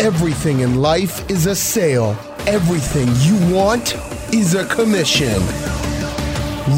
[0.00, 2.16] Everything in life is a sale.
[2.46, 3.96] Everything you want
[4.32, 5.38] is a commission.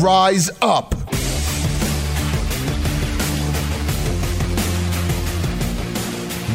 [0.03, 0.93] Rise up.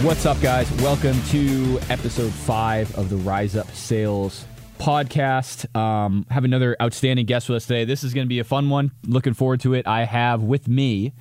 [0.03, 0.69] What's up, guys?
[0.81, 4.43] Welcome to episode five of the Rise Up Sales
[4.77, 5.73] podcast.
[5.73, 7.85] Um, have another outstanding guest with us today.
[7.85, 8.91] This is going to be a fun one.
[9.05, 9.87] Looking forward to it.
[9.87, 11.13] I have with me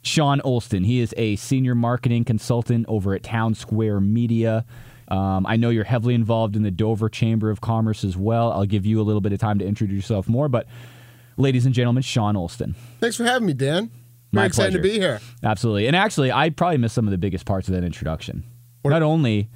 [0.00, 0.86] Sean Olston.
[0.86, 4.64] He is a senior marketing consultant over at Townsquare Media.
[5.12, 8.50] Um, I know you're heavily involved in the Dover Chamber of Commerce as well.
[8.52, 10.66] I'll give you a little bit of time to introduce yourself more, but
[11.36, 12.74] ladies and gentlemen, Sean Olston.
[13.00, 13.90] Thanks for having me, Dan.
[14.32, 14.82] My Very excited pleasure.
[14.82, 15.20] to be here.
[15.44, 15.86] Absolutely.
[15.86, 18.44] And actually, I probably missed some of the biggest parts of that introduction.
[18.84, 19.48] Not only,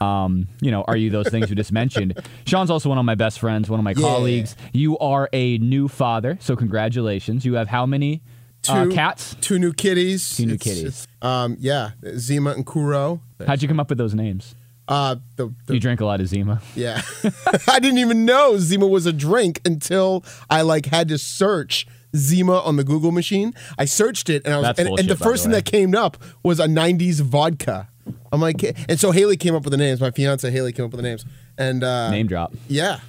[0.00, 3.14] um, you know, are you those things we just mentioned, Sean's also one of my
[3.14, 4.02] best friends, one of my Yeah.
[4.02, 4.56] colleagues.
[4.74, 7.46] You are a new father, so congratulations.
[7.46, 8.20] You have how many
[8.68, 9.36] uh, cats?
[9.40, 10.36] Two new kitties.
[10.36, 11.08] Two new It's- kitties.
[11.22, 13.22] um, yeah, Zima and Kuro.
[13.46, 14.54] How'd you come up with those names?
[14.86, 16.60] Uh, the, the You drink a lot of Zima.
[16.74, 17.00] Yeah.
[17.68, 22.58] I didn't even know Zima was a drink until I like had to search Zima
[22.60, 23.54] on the Google machine.
[23.78, 26.16] I searched it and I was and, and the first the thing that came up
[26.42, 27.88] was a 90s vodka.
[28.30, 30.00] I'm like and so Haley came up with the names.
[30.00, 31.24] My fiance Haley came up with the names.
[31.56, 32.52] And uh Name drop.
[32.68, 33.00] Yeah.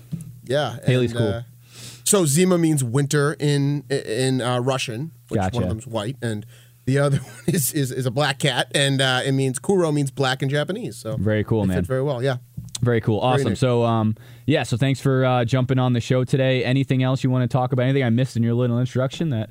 [0.46, 0.78] Yeah.
[0.86, 1.28] Haley's and, cool.
[1.28, 1.42] uh,
[2.06, 5.56] so Zima means winter in in uh, Russian, which Gotcha.
[5.56, 6.46] one of them's white and
[6.86, 10.12] the other one is, is, is a black cat, and uh, it means Kuro means
[10.12, 10.96] black in Japanese.
[10.98, 11.84] So Very cool, man.
[11.84, 12.38] Very well, yeah.
[12.82, 13.20] Very cool.
[13.20, 13.50] Awesome.
[13.50, 13.58] neat.
[13.58, 16.64] so, um, yeah, so thanks for uh, jumping on the show today.
[16.64, 17.84] Anything else you want to talk about?
[17.84, 19.50] Anything I missed in your little introduction that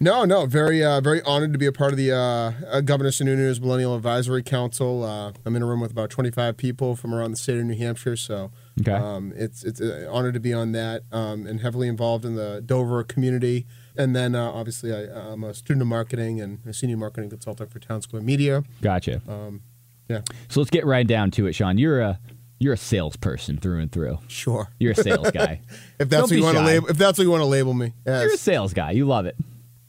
[0.00, 3.10] No, no, very, uh, very honored to be a part of the uh, uh, Governor
[3.10, 5.04] Sununu's Millennial Advisory Council.
[5.04, 7.76] Uh, I'm in a room with about 25 people from around the state of New
[7.76, 8.90] Hampshire, so Okay.
[8.92, 12.62] um, it's it's an honor to be on that um, and heavily involved in the
[12.64, 13.66] Dover community.
[13.96, 17.70] And then uh, obviously I, I'm a student of marketing and a senior marketing consultant
[17.70, 18.64] for Townsquare Media.
[18.80, 19.20] Gotcha.
[20.08, 21.78] Yeah, So let's get right down to it, Sean.
[21.78, 22.18] You're a
[22.58, 24.18] you're a salesperson through and through.
[24.28, 24.68] sure.
[24.78, 25.60] You're a sales guy.
[25.98, 27.74] If Don't that's what you want to label, if that's what you want to label
[27.74, 28.22] me, yes.
[28.22, 28.92] You're a sales guy.
[28.92, 29.36] You love it.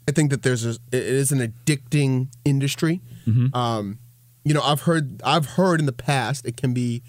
[0.07, 3.01] I think that there's a, it is an addicting industry.
[3.27, 3.55] Mm-hmm.
[3.55, 3.99] Um,
[4.43, 7.03] you know, I've heard I've heard in the past it can be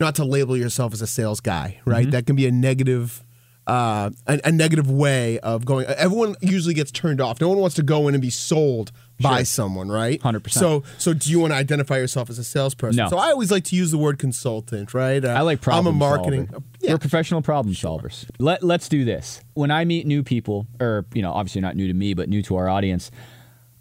[0.00, 2.02] not to label yourself as a sales guy, right?
[2.02, 2.10] Mm-hmm.
[2.10, 3.24] That can be a negative.
[3.68, 5.84] Uh, a, a negative way of going.
[5.86, 7.38] Everyone usually gets turned off.
[7.38, 8.90] No one wants to go in and be sold
[9.20, 9.44] by Sure.
[9.44, 10.18] someone, right?
[10.22, 10.50] 100%.
[10.52, 12.96] So, so do you want to identify yourself as a salesperson?
[12.96, 13.08] No.
[13.10, 15.22] So I always like to use the word consultant, right?
[15.22, 16.48] Uh, I like problem I'm a marketing.
[16.48, 16.64] solver.
[16.80, 16.92] Yeah.
[16.92, 18.24] We're professional problem solvers.
[18.38, 19.42] Let Let's do this.
[19.52, 22.40] When I meet new people, or you know, obviously not new to me, but new
[22.44, 23.10] to our audience.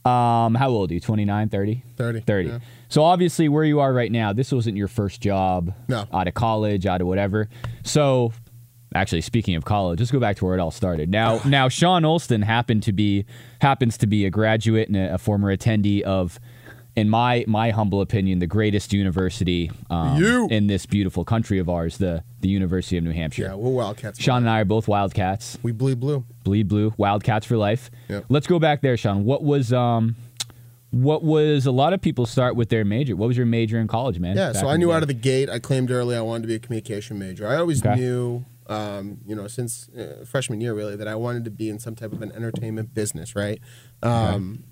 [0.05, 0.99] Um, how old are you?
[1.01, 1.83] 29, 30?
[1.97, 2.49] 30, 30.
[2.49, 2.59] yeah.
[2.87, 6.05] So obviously where you are right now, this wasn't your first job No.
[6.13, 7.49] out of college, out of whatever.
[7.83, 8.31] So
[8.95, 11.09] actually speaking of college, let's go back to where it all started.
[11.09, 13.25] Now now Sean Olston happened to be
[13.61, 16.39] happens to be a graduate and a, a former attendee of
[16.95, 21.97] in my my humble opinion, the greatest university um, in this beautiful country of ours,
[21.99, 23.43] the the University of New Hampshire.
[23.43, 24.19] Yeah, we're Wildcats.
[24.19, 25.59] Sean and I are both Wildcats.
[25.61, 26.25] we bleed blue.
[26.43, 27.91] Bleed blue, Wildcats for life.
[28.09, 28.25] Yep.
[28.29, 29.25] Let's go back there, Sean.
[29.25, 30.15] What was um
[30.89, 33.15] what was a lot of people start with their major?
[33.15, 34.35] What was your major in college, man?
[34.37, 35.49] Yeah, so I knew out of the gate.
[35.49, 37.47] I claimed early I wanted to be a communication major.
[37.47, 37.95] I always Okay.
[37.99, 41.79] knew, um, you know, since uh, freshman year really, that I wanted to be in
[41.79, 43.35] some type of an entertainment business.
[43.35, 43.59] Right.
[44.03, 44.63] Um,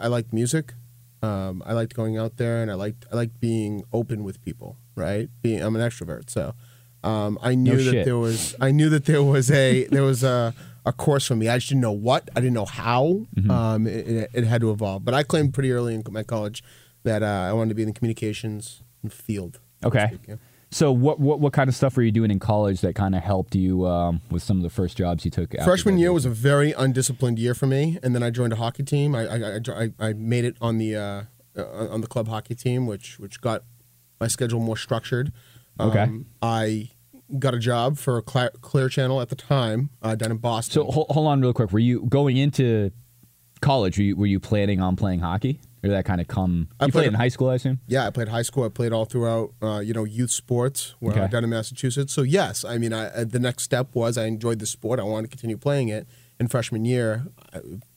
[0.00, 0.74] I liked music.
[1.22, 4.76] Um, I liked going out there, and I liked I liked being open with people.
[4.94, 5.28] Right.
[5.42, 6.54] Being I'm an extrovert, so
[7.02, 8.04] um, I knew that shit.
[8.04, 10.54] there was I knew that there was a there was a
[10.86, 11.48] a course for me.
[11.48, 12.28] I just didn't know what.
[12.34, 13.26] I didn't know how.
[13.36, 13.50] Mm-hmm.
[13.50, 15.04] Um, it, it, it had to evolve.
[15.04, 16.62] But I claimed pretty early in my college
[17.02, 19.60] that uh, I wanted to be in the communications field.
[19.84, 20.08] Okay.
[20.08, 20.34] speak, yeah.
[20.72, 23.22] So what, what what kind of stuff were you doing in college that kind of
[23.22, 25.52] helped you um, with some of the first jobs you took?
[25.64, 28.84] Freshman year was a very undisciplined year for me, and then I joined a hockey
[28.84, 29.14] team.
[29.16, 31.22] I I, I, I- made it on the uh,
[31.58, 33.64] uh, on the club hockey team, which which got
[34.20, 35.32] my schedule more structured.
[35.78, 36.10] Um, Okay.
[36.40, 36.90] I
[37.38, 40.72] got a job for Cla- Clear Channel at the time uh, down in Boston.
[40.74, 41.72] So hold, hold on real quick.
[41.72, 42.92] Were you going into
[43.60, 43.96] college?
[43.98, 46.68] Were you, were you planning on playing hockey, or did that kind of come?
[46.78, 47.80] I played played- in high school, I assume.
[47.86, 48.64] Yeah, I played high school.
[48.64, 51.28] I played all throughout, uh, you know, youth sports where, Okay.
[51.32, 52.12] down in Massachusetts.
[52.12, 55.00] So yes, I mean, I, uh, the next step was I enjoyed the sport.
[55.00, 56.06] I wanted to continue playing it.
[56.38, 57.26] In freshman year,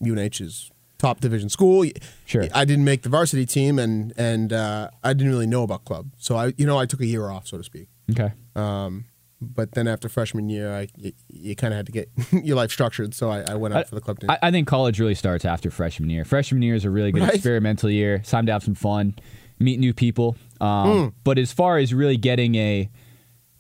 [0.02, 1.86] UNH is top division school.
[2.26, 2.46] Sure.
[2.54, 6.12] I didn't make the varsity team, and and uh, I didn't really know about club.
[6.18, 7.88] So I, you know, I took a year off, so to speak.
[8.12, 8.32] Okay.
[8.56, 9.06] Um,
[9.44, 12.10] but then after freshman year, I you, you kind of had to get
[12.44, 13.14] your life structured.
[13.14, 14.30] So I, I went out for the club team.
[14.30, 16.26] I, I think college really starts after freshman year.
[16.26, 17.36] Freshman year is a really good Right.
[17.36, 18.16] experimental year.
[18.16, 19.16] It's time to have some fun,
[19.60, 20.36] meet new people.
[20.62, 21.08] Um, Hmm.
[21.24, 22.90] But as far as really getting a,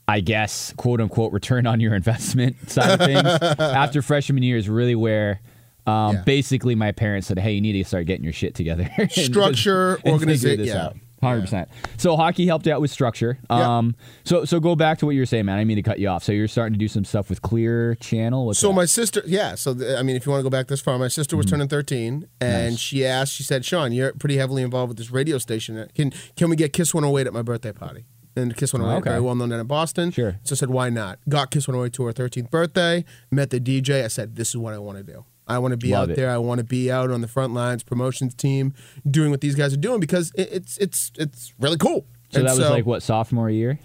[0.08, 3.24] I guess, quote unquote, return on your investment side of things,
[3.60, 5.40] after freshman year is really where.
[5.86, 6.22] Um, Yeah.
[6.24, 8.90] Basically, my parents said, "Hey, you need to start getting your shit together.
[9.10, 10.64] Structure, organization.
[10.66, 11.70] Yeah, out." Hundred percent.
[11.98, 13.38] So hockey helped out with structure.
[13.50, 13.78] Yeah.
[13.78, 15.58] Um, so so go back to what you were saying, man.
[15.58, 16.24] I mean to cut you off.
[16.24, 18.46] So you're starting to do some stuff with Clear Channel.
[18.46, 18.74] What's So that?
[18.74, 19.56] my sister, yeah.
[19.56, 21.38] So the, I mean, if you want to go back this far, my sister Mm-hmm.
[21.38, 23.34] was turning thirteen, and she asked.
[23.34, 25.88] She said, "Sean, you're pretty heavily involved with this radio station.
[25.96, 28.06] Can can we get Kiss 108 at my birthday party?"
[28.36, 29.10] And Kiss 108, Okay.
[29.12, 30.10] very well known down in Boston.
[30.12, 30.40] Sure.
[30.44, 33.06] So I said, "Why not?" Got Kiss 108 to her 13th birthday.
[33.32, 34.04] Met the DJ.
[34.04, 35.26] I said, "This is what I want to do.
[35.48, 36.16] I want to be Love out it.
[36.16, 36.30] there.
[36.32, 38.74] I want to be out on the front lines, promotions team,
[39.10, 42.48] doing what these guys are doing because it, it's it's it's really cool." so And
[42.48, 43.80] that was like what sophomore year?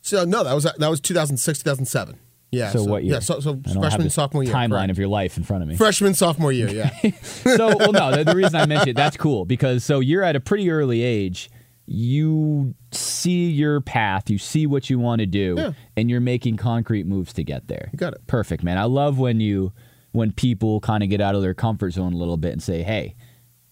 [0.00, 2.18] So no, that was that was 2006, 2007.
[2.50, 2.70] Yeah.
[2.70, 3.14] So what year?
[3.14, 3.18] Yeah.
[3.20, 4.52] So, so I don't have freshman, sophomore year.
[4.52, 4.90] timeline correct.
[4.90, 5.76] of your life in front of me.
[5.76, 6.68] Freshman, sophomore year.
[6.68, 6.90] Yeah.
[7.22, 10.36] so well no the, the reason i mentioned it, that's cool because so you're at
[10.36, 11.48] a pretty early age
[11.86, 15.72] you see your path you see what you want to do Yeah.
[15.96, 18.26] and you're making concrete moves to get there You got it.
[18.26, 19.72] perfect man i love when you
[20.12, 22.82] when people kind of get out of their comfort zone a little bit and say
[22.82, 23.14] hey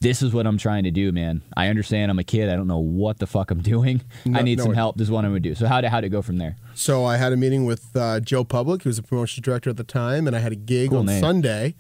[0.00, 1.42] this is what i'm trying to do man.
[1.56, 2.48] I understand i'm a kid.
[2.48, 4.02] I don't know what the fuck i'm doing.
[4.34, 4.76] I need no some idea.
[4.76, 4.96] help.
[4.96, 5.54] This is what i'm gonna do.
[5.54, 6.56] So how did, how it go from there?
[6.75, 9.76] So I had a meeting with uh, Joe Public, who was a promotions director at
[9.76, 11.20] the time, and I had a gig Cool on name.
[11.20, 11.75] Sunday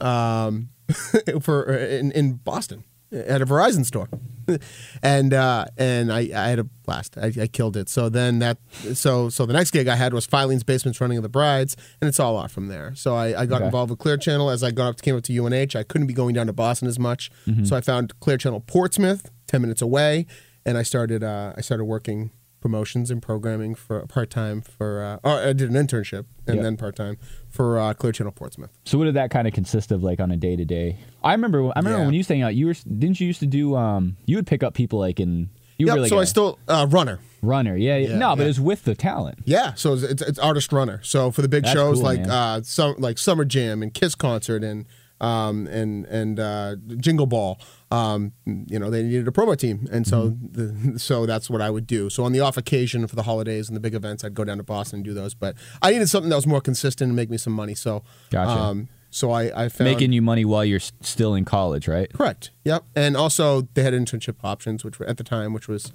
[0.00, 0.68] um,
[1.40, 2.84] for in, in Boston
[3.14, 4.08] at a Verizon store,
[5.02, 7.16] and uh, and I, I had a blast.
[7.18, 7.88] I, I killed it.
[7.88, 8.58] So then that
[8.94, 12.08] so so the next gig I had was Filene's Basement's, Running of the Brides, and
[12.08, 12.92] it's all off from there.
[12.94, 13.66] So I, I got Okay.
[13.66, 15.76] involved with Clear Channel as I got up came up to UNH.
[15.76, 17.30] I couldn't be going down to Boston as much,
[17.64, 20.26] so I found Clear Channel Portsmouth, ten minutes away,
[20.66, 22.30] and I started uh, I started working
[22.64, 26.62] promotions and programming for part time for uh, or I did an internship and Yeah.
[26.62, 27.18] then part time
[27.50, 28.70] for uh, Clear Channel Portsmouth.
[28.86, 31.32] so what did that kind of consist of like on a day to day i
[31.32, 32.04] remember i remember Yeah.
[32.06, 34.62] when you staying out you were didn't you used to do um you would pick
[34.62, 37.18] up people like in you Yep, were like so a- I still uh, runner.
[37.42, 37.76] runner.
[37.76, 38.08] Yeah, yeah.
[38.10, 39.40] Yeah, no, but it's with the talent.
[39.44, 41.00] Yeah, so it's, it's, it's artist runner.
[41.02, 42.30] So for the big That's shows cool, like man.
[42.30, 44.86] uh, some like Summer Jam and Kiss concert and
[45.20, 47.58] um, and and uh, Jingle Ball,
[47.94, 50.92] um, you know, they needed a promo team, and so Mm-hmm.
[50.92, 52.08] the, so that's what I would do.
[52.10, 54.56] So on the off occasion for the holidays and the big events, I'd go down
[54.58, 55.34] to Boston and do those.
[55.34, 57.74] But I needed something that was more consistent and make me some money.
[57.74, 58.50] So Gotcha.
[58.50, 62.12] um, so I, I found Making you money while you're still in college, right?
[62.12, 62.50] Correct.
[62.64, 62.82] Yep.
[62.96, 65.92] And also they had internship options, which were at the time, which was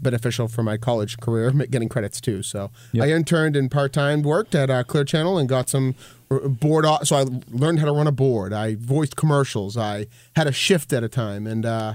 [0.00, 2.42] beneficial for my college career, getting credits too.
[2.44, 3.04] So Yep.
[3.04, 5.94] I interned and part time worked at uh, Clear Channel and got some
[6.38, 6.84] board.
[6.86, 7.06] off.
[7.06, 8.52] So I learned how to run a board.
[8.52, 9.76] I voiced commercials.
[9.76, 10.06] I
[10.36, 11.94] had a shift at a time, and uh,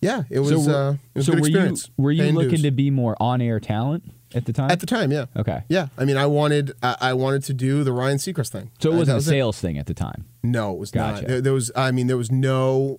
[0.00, 1.86] yeah, it was so were, uh, it was so a good were experience.
[1.96, 2.62] you were you Paying looking dues.
[2.62, 4.70] to be more on air talent at the time?
[4.70, 5.10] at the time?
[5.12, 5.26] Yeah.
[5.36, 5.62] okay.
[5.68, 5.88] Yeah.
[5.98, 8.70] I mean, I wanted I, I wanted to do the Ryan Seacrest thing.
[8.80, 9.30] So it Uh, wasn't a was it.
[9.30, 10.24] sales thing at the time.
[10.42, 11.22] No, it was Gotcha.
[11.22, 11.28] not.
[11.28, 12.98] There, there was, I mean, there was no.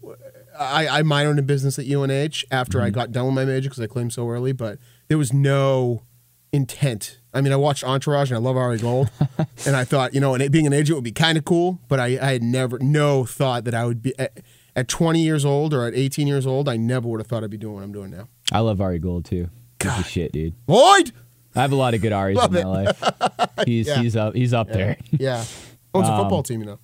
[0.59, 2.86] I, I minored in business at UNH after Mm-hmm.
[2.86, 4.77] I got done with my major because I claimed so early, but
[5.07, 6.03] there was no
[6.53, 7.19] intent.
[7.33, 9.09] I mean, I watched Entourage and I love Ari Gold,
[9.65, 11.79] and I thought, you know, and it, being an agent would be kind of cool,
[11.89, 14.39] but I, I had never, no thought that I would be at,
[14.75, 16.69] at 20 years old or at 18 years old.
[16.69, 18.27] I never would have thought I'd be doing what I'm doing now.
[18.51, 19.50] I love Ari Gold too.
[19.79, 20.53] The shit, dude.
[20.67, 21.11] Lloyd,
[21.55, 23.03] I have a lot of good Aris Love in my life.
[23.65, 24.01] He's Yeah.
[24.01, 24.97] he's up he's up there.
[25.11, 25.44] yeah,
[25.94, 26.79] owns a Um, football team, you know.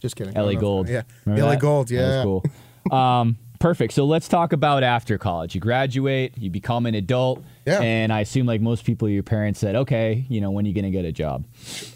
[0.00, 0.34] Just kidding.
[0.34, 0.54] LA.
[0.54, 0.88] Gold.
[0.88, 1.60] Yeah, Remember LA that?
[1.60, 1.88] Gold.
[1.88, 2.42] That Yeah, was
[2.90, 2.96] cool.
[2.98, 3.92] Um, perfect.
[3.92, 5.54] So let's talk about after college.
[5.54, 7.80] You graduate, you become an adult, Yeah.
[7.80, 10.74] and I assume like most people, your parents said, "Okay, you know, when are you
[10.74, 11.44] gonna get a job?"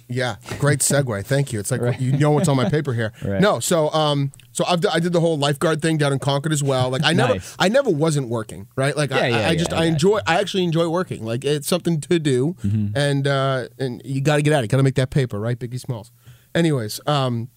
[0.08, 1.25] Yeah, great segue.
[1.26, 1.58] Thank you.
[1.58, 2.00] It's like Right.
[2.00, 3.12] you know what's on my paper here.
[3.25, 3.40] Right.
[3.40, 6.52] No, so um, so I've, d- I did the whole lifeguard thing down in Concord
[6.52, 6.90] as well.
[6.90, 7.56] Like I never, Nice.
[7.58, 8.69] I never wasn't working.
[8.76, 8.96] Right.
[8.96, 10.20] Like I, Yeah, I, I yeah, just I I, got enjoy.
[10.26, 11.25] I actually enjoy working.
[11.25, 12.96] Like it's something to do, Mm-hmm.
[12.96, 14.68] and uh, and you got to get at it.
[14.68, 15.59] Got to make that paper, right?
[15.59, 16.12] Biggie Smalls.
[16.54, 17.49] Anyways, um,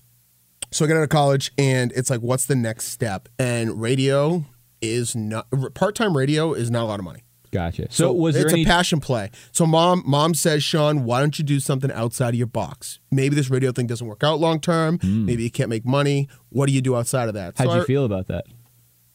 [0.72, 3.30] so I get out of college, and it's like, what's the next step?
[3.40, 4.46] And radio
[4.82, 6.16] is not part time.
[6.16, 7.24] Radio is not a lot of money.
[7.52, 7.88] Gotcha.
[7.90, 8.64] So, was there it's any?
[8.64, 9.32] a passion play.
[9.52, 13.00] So mom mom says, Sean, why don't you do something outside of your box?
[13.10, 15.00] Maybe this radio thing doesn't work out long term.
[15.00, 15.26] Hmm.
[15.26, 16.28] Maybe you can't make money.
[16.50, 17.58] What do you do outside of that?
[17.58, 18.46] How'd so you I, feel about that?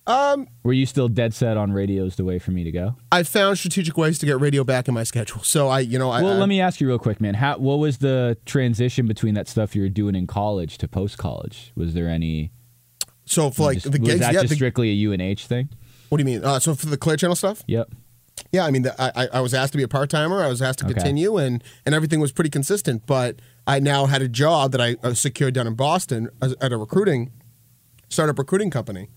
[0.07, 2.97] Um, Were you still dead set on radio's the way for me to go?
[3.13, 5.43] I found strategic ways to get radio back in my schedule.
[5.43, 7.35] So I, you know, I, well, I let me ask you real quick, man.
[7.35, 11.19] How what was the transition between that stuff you were doing in college to post
[11.19, 11.73] college?
[11.77, 12.51] Was there any?
[13.25, 14.41] so for like just- the was that yeah.
[14.41, 15.69] just the- strictly a UNH thing?
[16.09, 16.45] what do you mean?
[16.45, 17.89] Uh, so for the Clear Channel stuff, Yep.
[18.51, 18.67] yeah.
[18.67, 20.43] I mean, the, I, I- was asked to be a part timer.
[20.43, 20.95] I was asked to Okay.
[20.95, 23.07] continue, and and everything was pretty consistent.
[23.07, 26.73] But I now had a job that I uh, secured down in Boston as, at
[26.73, 27.31] a recruiting
[28.09, 29.09] startup recruiting company.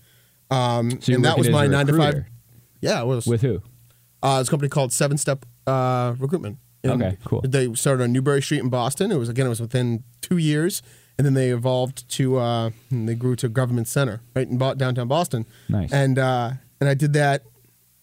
[0.50, 2.24] Um, So and that was my nine to five.
[2.80, 3.62] Yeah, it was With who?
[4.22, 6.58] Uh, it's a company called Seven Step uh, Recruitment.
[6.84, 7.40] And Okay, cool.
[7.42, 9.10] They started on Newbury Street in Boston.
[9.10, 10.82] It was again, it was within two years,
[11.18, 15.08] and then they evolved to uh, and they grew to Government Center right in downtown
[15.08, 15.46] Boston.
[15.68, 15.92] Nice.
[15.92, 17.42] And uh, and I did that.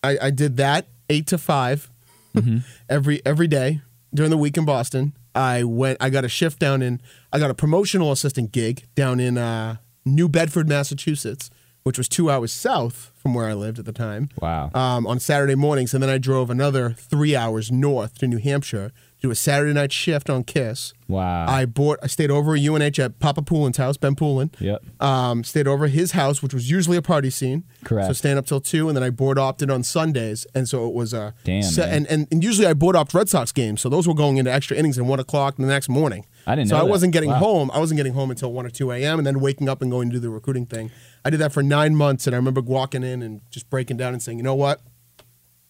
[0.03, 1.89] I, I did that eight to 5
[2.35, 2.57] Mm-hmm.
[2.89, 3.81] every every day
[4.13, 5.13] during the week in Boston.
[5.35, 5.97] I went.
[6.01, 6.99] I got a shift down in.
[7.31, 11.51] I got a promotional assistant gig down in uh, New Bedford, Massachusetts,
[11.83, 14.29] which was two hours south from where I lived at the time.
[14.41, 14.71] Wow.
[14.73, 18.91] Um, on Saturday mornings, and then I drove another three hours north to New Hampshire
[19.23, 20.93] do a Saturday night shift on Kiss.
[21.07, 21.45] Wow.
[21.47, 21.97] I bought.
[22.03, 24.51] I stayed over at UNH at Papa Poulin's house, Ben Poulin.
[24.59, 24.83] Yep.
[25.01, 27.63] Um, stayed over at his house, which was usually a party scene.
[27.85, 28.07] Correct.
[28.07, 30.93] So staying up till two, and then I board opted on Sundays, and so it
[30.93, 31.89] was a Damn, man.
[31.89, 34.51] and, and and usually I board opt Red Sox games, so those were going into
[34.51, 36.25] extra innings at one o'clock the next morning.
[36.45, 36.91] I didn't So know I that.
[36.91, 37.37] wasn't getting Wow.
[37.37, 37.71] home.
[37.73, 39.19] I wasn't getting home until one or two a.m.
[39.19, 40.91] and then waking up and going to do the recruiting thing.
[41.23, 44.11] I did that for nine months, and I remember walking in and just breaking down
[44.11, 44.81] and saying, "You know what?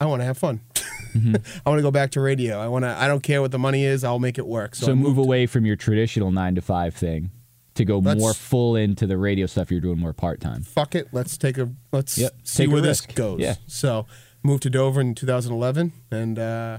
[0.02, 0.62] I want to have fun.
[1.14, 1.36] Mm-hmm.
[1.66, 2.60] I want to go back to radio.
[2.60, 2.90] I want to.
[2.90, 4.04] I don't care what the money is.
[4.04, 7.32] I'll make it work." So, So move away from your traditional nine to five thing
[7.76, 10.62] to go Let's- more full into the radio stuff you're doing more part time.
[10.64, 11.08] fuck it.
[11.12, 13.40] Let's take a let's Yep, see take where this goes.
[13.40, 13.56] Yeah.
[13.68, 14.06] So
[14.44, 16.78] moved to Dover in 2011 and uh,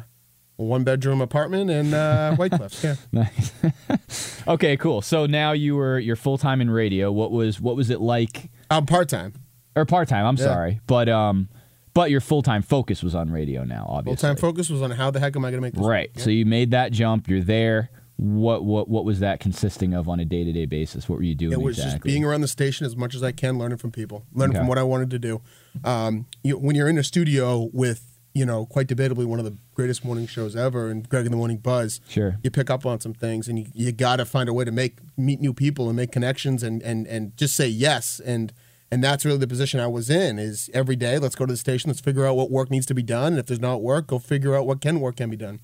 [0.56, 2.84] one bedroom apartment in uh, White Cliffs.
[2.84, 2.94] Yeah.
[3.10, 3.52] Nice.
[4.48, 5.02] okay, cool.
[5.02, 7.10] So now you were you're full time in radio.
[7.10, 9.34] What was what was it like I'm part time.
[9.76, 10.26] or part time?
[10.26, 10.44] I'm Yeah.
[10.44, 11.48] sorry, but um,
[11.94, 13.86] but your full time focus was on radio now.
[13.88, 14.16] Obviously.
[14.20, 16.10] Full time focus was on how the heck am I going to make this right?
[16.14, 16.22] work?
[16.22, 17.28] So you made that jump.
[17.28, 17.90] You're there.
[18.16, 21.08] What what what was that consisting of on a day to day basis?
[21.08, 21.94] What were you doing It was exactly?
[21.96, 24.60] just being around the station as much as I can, learning from people, learning Okay.
[24.60, 25.40] from what I wanted to do.
[25.82, 29.56] Um, you, when you're in a studio with, you know, quite debatably one of the
[29.74, 32.38] greatest morning shows ever, and Greg in the Morning Buzz, Sure.
[32.44, 34.70] you pick up on some things, and you, you got to find a way to
[34.72, 38.52] make meet new people and make connections, and and and just say yes, and
[38.94, 40.38] and that's really the position I was in.
[40.38, 42.94] Is every day, let's go to the station, let's figure out what work needs to
[42.94, 45.36] be done, and if there's not work, go figure out what can work can be
[45.36, 45.60] done.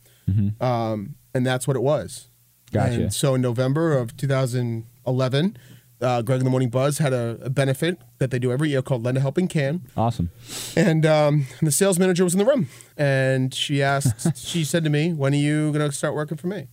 [0.60, 2.28] Um, and that's what it was.
[2.72, 2.92] Gotcha.
[2.94, 5.56] And so in November of 2011,
[6.00, 8.80] uh, Greg in the Morning Buzz had a, a benefit that they do every year
[8.80, 9.82] called Lend a Helping Can.
[9.96, 10.30] awesome.
[10.76, 12.68] And, um, the sales manager was in the room.
[12.96, 16.46] And she asked, she said to me, When are you going to start working for
[16.46, 16.68] me?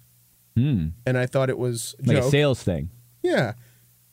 [0.56, 0.88] Hmm.
[1.06, 2.26] And I thought it was Like joke.
[2.26, 2.90] a sales thing.
[3.22, 3.54] Yeah.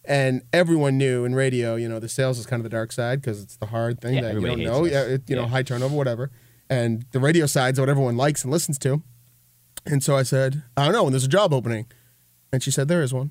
[0.07, 3.21] And everyone knew in radio, you know, the sales is kind of the dark side
[3.23, 4.85] because it's the hard thing Yeah, that you don't know.
[4.85, 6.31] Yeah, it, you know, high turnover, whatever.
[6.69, 9.03] And the radio side's what everyone likes and listens to.
[9.87, 11.87] And so I said, I don't know, when there's a job opening.
[12.53, 13.31] And she said, There is one.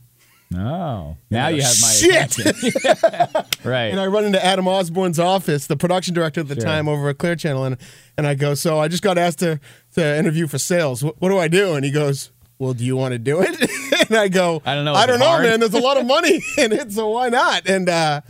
[0.56, 2.38] Oh, now you have my Shit.
[3.66, 3.86] right.
[3.88, 6.64] And I run into Adam Osborne's office, the production director at the Sure.
[6.64, 7.78] time over at Clear Channel, and
[8.18, 9.60] and I go, so I just got asked to
[9.96, 11.04] to interview for sales.
[11.04, 11.74] What, what do I do?
[11.74, 14.08] And he goes, well, do you want to do it?
[14.10, 14.94] and I go, I don't know.
[14.94, 15.60] I don't know, hard?" man.
[15.60, 17.68] There's a lot of money in it, so why not?
[17.68, 18.22] And uh,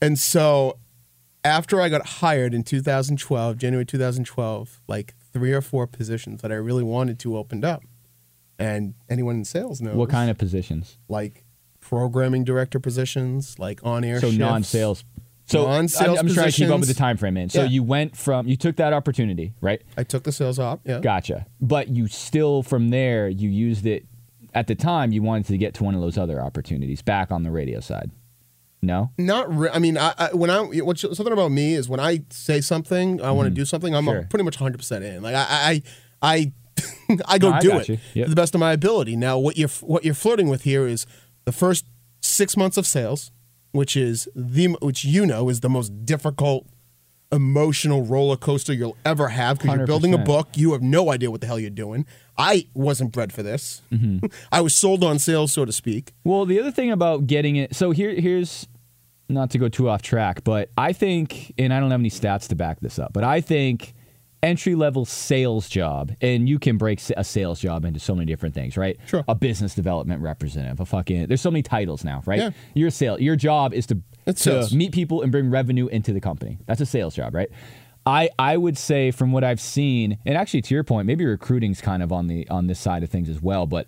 [0.00, 0.78] and so
[1.44, 6.56] after I got hired in 2012, January 2012, like three or four positions that I
[6.56, 7.82] really wanted to opened up.
[8.58, 10.98] And anyone in sales knows what kind of positions?
[11.08, 11.44] like
[11.80, 14.20] programming director positions, like on air.
[14.20, 15.04] So non-sales.
[15.50, 17.48] So I'm, I'm trying to keep up with the time frame, man.
[17.50, 17.68] So Yeah.
[17.68, 19.82] you went from you took that opportunity, right?
[19.96, 20.80] I took the sales op.
[20.86, 21.00] Yeah.
[21.00, 21.46] Gotcha.
[21.60, 24.06] But you still from there you used it
[24.54, 27.42] at the time you wanted to get to one of those other opportunities back on
[27.42, 28.10] the radio side.
[28.82, 29.10] No?
[29.18, 29.54] Not.
[29.54, 32.60] Re- I mean, I, I when I what's something about me is when I say
[32.62, 33.94] something, I want to do something.
[33.94, 34.20] I'm Mm-hmm.
[34.20, 34.26] Sure.
[34.30, 35.22] pretty much 100 percent in.
[35.22, 35.82] Like I, I,
[36.22, 36.52] I,
[37.26, 37.98] I go No, I do got it you.
[38.14, 38.24] Yep.
[38.26, 39.16] to the best of my ability.
[39.16, 41.06] Now, what you're what you're flirting with here is
[41.44, 41.84] the first
[42.22, 43.32] six months of sales,
[43.72, 46.66] which is the which you know is the most difficult
[47.32, 50.48] emotional roller coaster you'll ever have because you're building a book.
[50.56, 52.06] You have no idea what the hell you're doing.
[52.36, 53.82] I wasn't bred for this.
[53.92, 54.26] Mm-hmm.
[54.52, 56.12] I was sold on sales, so to speak.
[56.24, 58.66] Well, the other thing about getting it, so here, here's
[59.28, 62.48] not to go too off track, but I think, and I don't have any stats
[62.48, 63.94] to back this up, but I think
[64.42, 68.54] entry level sales job, and you can break a sales job into so many different
[68.54, 68.98] things, right?
[69.06, 69.24] Sure.
[69.28, 72.38] A business development representative, a fucking, there's so many titles now, right?
[72.38, 72.50] Yeah.
[72.74, 74.74] Your sale, your job is to, to sales.
[74.74, 76.58] meet people and bring revenue into the company.
[76.66, 77.50] That's a sales job, right?
[78.06, 81.80] I, I would say from what I've seen, and actually to your point, maybe recruiting's
[81.80, 83.86] kind of on the on this side of things as well, but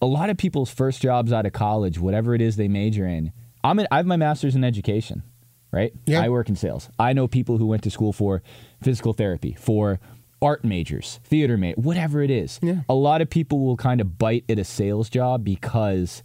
[0.00, 3.32] a lot of people's first jobs out of college, whatever it is they major in,
[3.64, 5.24] I'm in, I have my master's in education,
[5.72, 5.92] right?
[6.06, 6.20] Yeah.
[6.22, 6.88] I work in sales.
[6.98, 8.42] I know people who went to school for
[8.82, 10.00] physical therapy, for
[10.40, 12.58] art majors, theater ma whatever it is.
[12.62, 12.80] Yeah.
[12.88, 16.22] A lot of people will kind of bite at a sales job because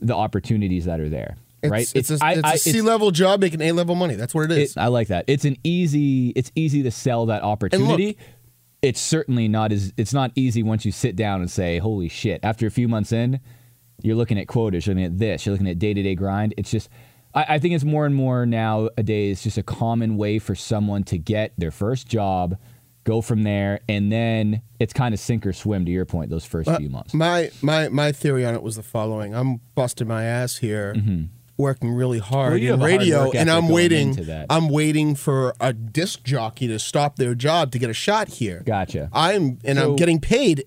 [0.00, 1.92] the opportunities that are there, It's, right?
[1.94, 4.14] It's, a, I- it's I- a C level job making A level money.
[4.14, 4.72] That's what it is.
[4.76, 5.24] it, I like that.
[5.28, 6.30] It's an easy.
[6.30, 8.18] It's easy to sell that opportunity.
[8.82, 9.92] it's certainly not as.
[9.96, 13.10] It's not easy once you sit down and say, "Holy shit!" After a few months
[13.12, 13.40] in,
[14.02, 14.86] you're looking at quotas.
[14.86, 15.46] You're looking at this.
[15.46, 16.52] You're looking at day to day grind.
[16.58, 16.88] It's just.
[17.36, 21.18] I, I think it's more and more nowadays just a common way for someone to
[21.18, 22.56] get their first job,
[23.04, 25.84] go from there, and then it's kind of sink or swim.
[25.84, 27.14] To your point, those first Uh, few months.
[27.14, 30.94] My my my theory on it was the following: I'm busting my ass here,
[31.58, 32.52] working really hard Mm-hmm.
[32.52, 34.12] Well, you in have a hard radio, work and ethic I'm going waiting.
[34.24, 34.46] that.
[34.50, 38.62] I'm waiting for a disc jockey to stop their job to get a shot here.
[38.66, 39.08] Gotcha.
[39.12, 40.64] I'm and So- I'm getting paid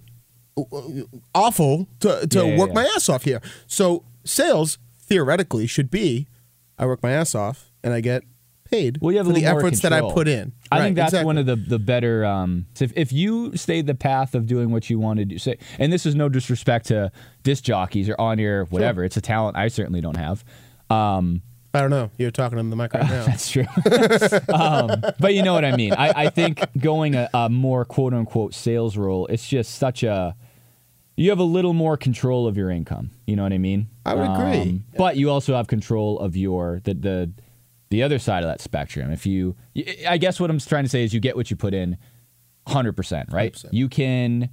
[1.34, 2.74] awful to to Yeah, yeah, work yeah.
[2.76, 3.42] my ass off here.
[3.68, 6.28] So sales theoretically should be,
[6.80, 7.70] I work my ass off.
[7.84, 8.24] and I get
[8.72, 10.54] paid Well, you have for the efforts that I put in.
[10.72, 11.26] I Right, think that's exactly.
[11.26, 12.24] one of the the better.
[12.26, 15.58] Um, so if if you stay the path of doing what you wanted to say,
[15.80, 17.12] and this is no disrespect to
[17.44, 19.04] disc jockeys or on air, whatever.
[19.04, 20.44] It's a talent I certainly don't have.
[20.90, 21.42] Um,
[21.74, 22.10] I don't know.
[22.18, 23.26] You're talking on the mic right now.
[23.26, 23.66] That's true.
[24.54, 25.94] um, but you know what I mean.
[25.94, 30.36] I, I think going a, a more quote unquote sales role, it's just such a.
[31.20, 33.12] You have a little more control of your income.
[33.28, 33.90] You know what I mean?
[34.06, 34.84] I would agree.
[34.98, 37.32] But you also have control of your the the
[37.90, 39.12] the other side of that spectrum.
[39.12, 39.56] If you,
[40.08, 41.98] I guess what I'm trying to say is you get what you put in,
[42.68, 43.54] hundred percent, right?
[43.54, 43.70] 100%.
[43.72, 44.50] You can.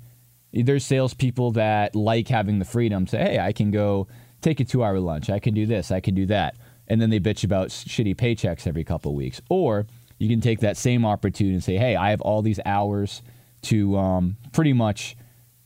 [0.53, 3.07] There's salespeople that like having the freedom.
[3.07, 4.09] Say, hey, I can go
[4.41, 5.31] take a two hour lunch.
[5.31, 5.91] I can do this.
[5.93, 6.57] I can do that.
[6.89, 9.41] And then they bitch about shitty paychecks every couple of weeks.
[9.51, 9.87] Or
[10.19, 13.23] you can take that same opportunity and say, hey, I have all these hours
[13.63, 15.17] to um, pretty much,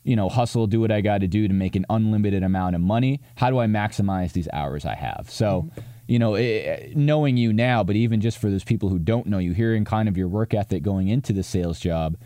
[0.03, 2.81] you know, hustle, do what I got to do to make an unlimited amount of
[2.81, 3.21] money.
[3.35, 5.27] How do I maximize these hours I have?
[5.29, 5.69] So,
[6.07, 9.37] you know, eh, knowing you now, but even just for those people who don't know
[9.37, 12.17] you, hearing kind of your work ethic going into the sales job,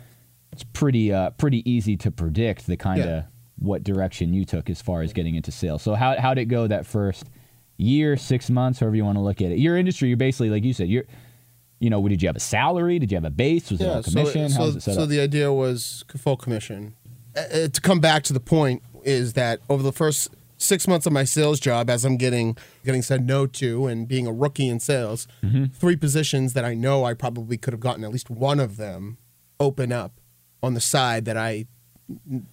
[0.52, 3.22] it's pretty uh, pretty easy to predict the kind of Yeah.
[3.58, 5.82] what direction you took as far as getting into sales.
[5.82, 7.24] So how how'd it go that first
[7.76, 9.58] year, six months, however you want to look at it?
[9.58, 11.04] Your industry, you're basically like you said, you're
[11.78, 12.98] you know, did you have a salary?
[12.98, 13.70] Did you have a base?
[13.70, 14.48] Was it all commission?
[14.48, 16.95] So, How was so, it set so the idea was full commission.
[17.36, 21.12] Uh, to come back to the point is that over the first six months of
[21.12, 24.80] my sales job, as I'm getting getting said no to and being a rookie in
[24.80, 25.66] sales, Mm-hmm.
[25.74, 29.18] three positions that I know I probably could have gotten at least one of them
[29.60, 30.12] open up
[30.62, 31.66] on the side that I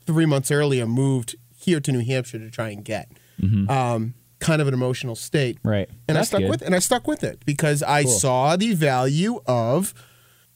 [0.05, 3.09] three months earlier moved here to New Hampshire to try and get.
[3.69, 5.69] Um, kind of an emotional state, Mm-hmm.
[5.69, 5.89] Right.
[6.07, 6.49] And I stuck good.
[6.49, 8.11] with and I stuck with it because I Cool.
[8.19, 9.93] saw the value of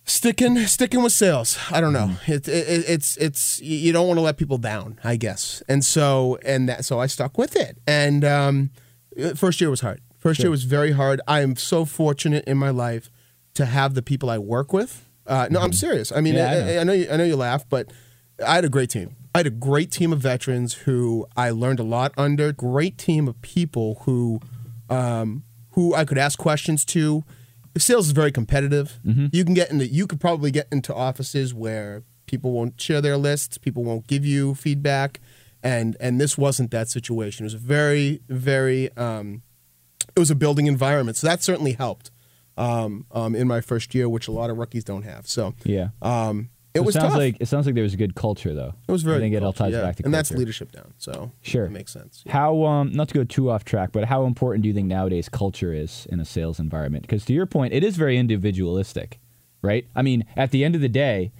[0.08, 1.58] sticking sticking with sales.
[1.70, 2.08] I don't know.
[2.08, 2.32] Mm-hmm.
[2.32, 5.62] It, it, it's it's you don't want to let people down, I guess.
[5.68, 7.78] And so and that so I stuck with it.
[7.86, 8.72] And um,
[9.36, 10.02] first year was hard.
[10.18, 11.22] First year was very hard.
[11.28, 13.10] I am so fortunate in my life
[13.54, 15.06] to have the people I work with.
[15.26, 16.12] Uh, no, I'm serious.
[16.12, 16.68] I mean, Mm-hmm.
[16.68, 16.80] Yeah, I I, know.
[16.80, 17.92] I know you, I know you laugh, but
[18.46, 19.16] I had a great team.
[19.36, 22.52] I had a great team of veterans who I learned a lot under.
[22.52, 24.39] Great team of people who
[24.89, 27.24] um, who I could ask questions to.
[27.82, 29.00] Sales is very competitive.
[29.06, 29.28] Mm-hmm.
[29.32, 33.18] You can get into you could probably get into offices where people won't share their
[33.18, 35.20] lists, people won't give you feedback,
[35.63, 37.44] and and this wasn't that situation.
[37.44, 39.42] It was a very very um,
[40.16, 42.12] it was a building environment, so that certainly helped
[42.58, 45.28] um, um, in my first year, which a lot of rookies don't have.
[45.28, 45.90] So yeah.
[46.02, 47.18] um, it So was sounds tough.
[47.18, 48.74] like it sounds like there was a good culture though.
[48.88, 49.18] it was very.
[49.18, 49.82] I think it all ties yeah.
[49.82, 50.94] back to and that's leadership down.
[50.98, 51.66] So Sure.
[51.66, 52.24] it makes sense.
[52.26, 52.34] Yeah.
[52.34, 55.30] How um not to go too off track, but how important do you think nowadays
[55.30, 57.04] culture is in a sales environment?
[57.04, 59.20] Because to your point, it is very individualistic,
[59.62, 59.86] right?
[59.96, 61.32] I mean, at the end of the day,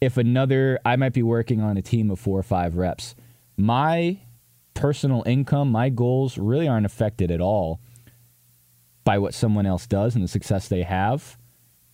[0.00, 3.14] if another I might be working on a team of 4 or 5 reps,
[3.56, 4.18] my
[4.74, 7.80] personal income, my goals really aren't affected at all
[9.04, 11.36] by what someone else does and the success they have.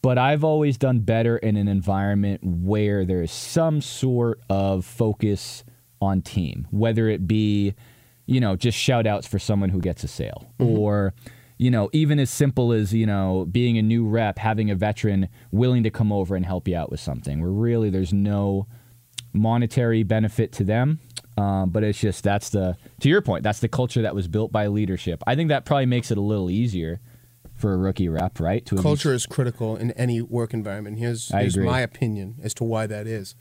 [0.07, 5.65] But I've always done better in an environment where there is some sort of focus
[6.01, 7.75] on team, whether it be,
[8.25, 11.13] you know, just shout outs for someone who gets a sale or,
[11.59, 15.29] you know, even as simple as, you know, being a new rep, having a veteran
[15.51, 18.69] willing to come over and help you out with something where really there's no
[19.33, 21.01] monetary benefit to them.
[21.37, 24.53] Um, but it's just that's the to your point that's the culture that was built
[24.53, 25.25] by leadership.
[25.27, 27.01] I think that probably makes it a little easier
[27.57, 28.65] for a rookie rep, right?
[28.67, 30.99] To Culture is critical in any work environment.
[30.99, 33.35] Here's, here's my opinion as to why that is.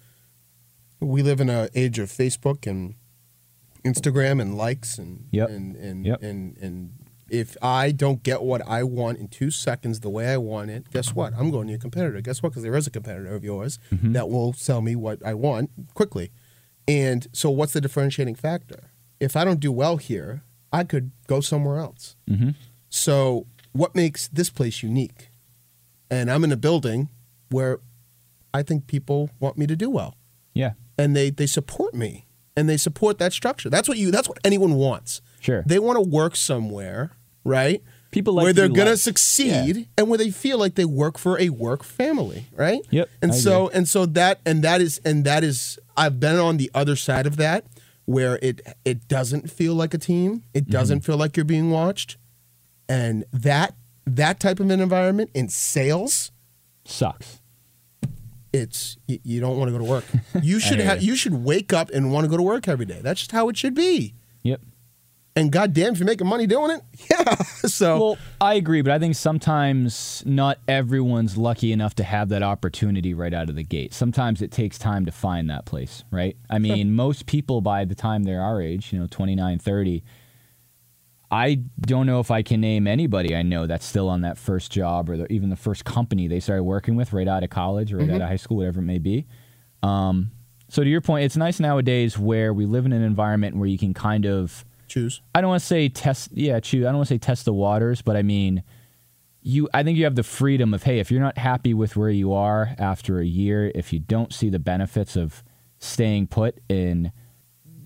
[1.00, 2.96] We live in an age of Facebook and
[3.84, 5.50] Instagram and likes and Yep.
[5.50, 6.24] and and, Yep.
[6.24, 6.92] and and
[7.30, 10.90] if I don't get what I want in two seconds the way I want it,
[10.92, 11.34] guess what?
[11.38, 12.22] I'm going to your competitor.
[12.22, 12.50] Guess what?
[12.50, 14.14] Because there is a competitor of yours Mm-hmm.
[14.14, 16.32] that will sell me what I want quickly.
[16.88, 18.92] And so, what's the differentiating factor?
[19.20, 22.16] If I don't do well here, I could go somewhere else.
[22.28, 22.50] hmm
[22.90, 25.30] So, what makes this place unique?
[26.10, 27.10] And I'm in a building
[27.50, 27.80] where
[28.54, 30.16] I think people want me to do well,
[30.54, 33.70] Yeah, and they they support me, and they support that structure.
[33.70, 34.12] That's what you.
[34.12, 35.22] That's what anyone wants.
[35.42, 35.64] sure.
[35.66, 37.12] They want to work somewhere,
[37.44, 37.82] right?
[38.12, 39.02] People like where they're gonna liked.
[39.02, 42.80] succeed, and where they feel like they work for a work family, right?
[42.92, 46.38] Yep, And I so and so that and that is and that is I've been
[46.38, 47.66] on the other side of that
[48.06, 50.32] where it it doesn't feel like a team.
[50.38, 50.58] Mm-hmm.
[50.60, 52.16] It doesn't feel like you're being watched,
[52.90, 56.32] and that that type of an environment in sales,
[56.86, 57.42] Sucks.
[58.54, 60.06] it's you, you don't want to go to work.
[60.42, 61.12] You should have you.
[61.12, 63.00] you should wake up and want to go to work every day.
[63.02, 64.14] That's just how it should be.
[64.44, 64.62] Yep.
[65.38, 67.36] And goddamn, if you're making money doing it, yeah.
[67.68, 72.42] So Well, I agree, but I think sometimes not everyone's lucky enough to have that
[72.44, 73.94] opportunity right out of the gate.
[73.94, 76.38] Sometimes it takes time to find that place, right?
[76.50, 80.04] I mean, most people by the time they're our age, you know, 29, 30,
[81.32, 84.72] I don't know if I can name anybody I know that's still on that first
[84.72, 87.92] job or the, even the first company they started working with right out of college
[87.92, 88.16] or right Mm-hmm.
[88.16, 89.26] out of high school, whatever it may be.
[89.84, 90.32] Um,
[90.70, 93.78] so to your point, it's nice nowadays where we live in an environment where you
[93.78, 95.22] can kind of Choose.
[95.34, 97.54] I don't want to say test yeah, choose I don't want to say test the
[97.54, 98.62] waters, but I mean
[99.42, 102.10] you I think you have the freedom of hey, if you're not happy with where
[102.12, 105.44] you are after a year, if you don't see the benefits of
[105.80, 107.12] staying put in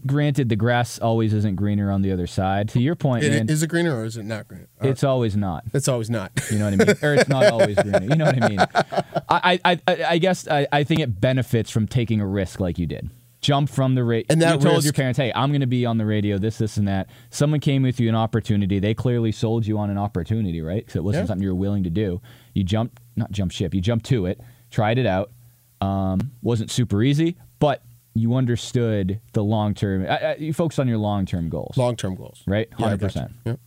[0.05, 2.69] granted the grass always isn't greener on the other side.
[2.69, 4.67] To your point, It- man, is it greener or is it not greener?
[4.83, 5.63] Uh, it's always not.
[5.73, 6.31] it's always not.
[6.51, 6.95] You know what I mean?
[7.01, 8.01] or it's not always greener.
[8.03, 8.59] You know what I mean?
[9.29, 12.77] I, I, I, I guess I, I think it benefits from taking a risk like
[12.79, 13.09] you did.
[13.41, 14.25] Jump from the radio.
[14.29, 16.37] And that you told risk- your parents, "Hey, I'm going to be on the radio.
[16.37, 18.79] This, this, and that." Someone came with you an opportunity.
[18.79, 20.83] They clearly sold you on an opportunity, right?
[20.85, 21.27] Because it wasn't Yeah.
[21.27, 22.21] something you were willing to do.
[22.53, 23.73] You jumped, not jump ship.
[23.73, 25.31] You jumped to it, tried it out.
[25.79, 27.81] Um, wasn't super easy, but
[28.13, 30.05] you understood the long term.
[30.39, 32.43] You focused on your long term goals, Long term goals.
[32.47, 32.71] right?
[32.73, 33.05] Hundred gotcha.
[33.05, 33.31] percent.
[33.45, 33.59] Yep.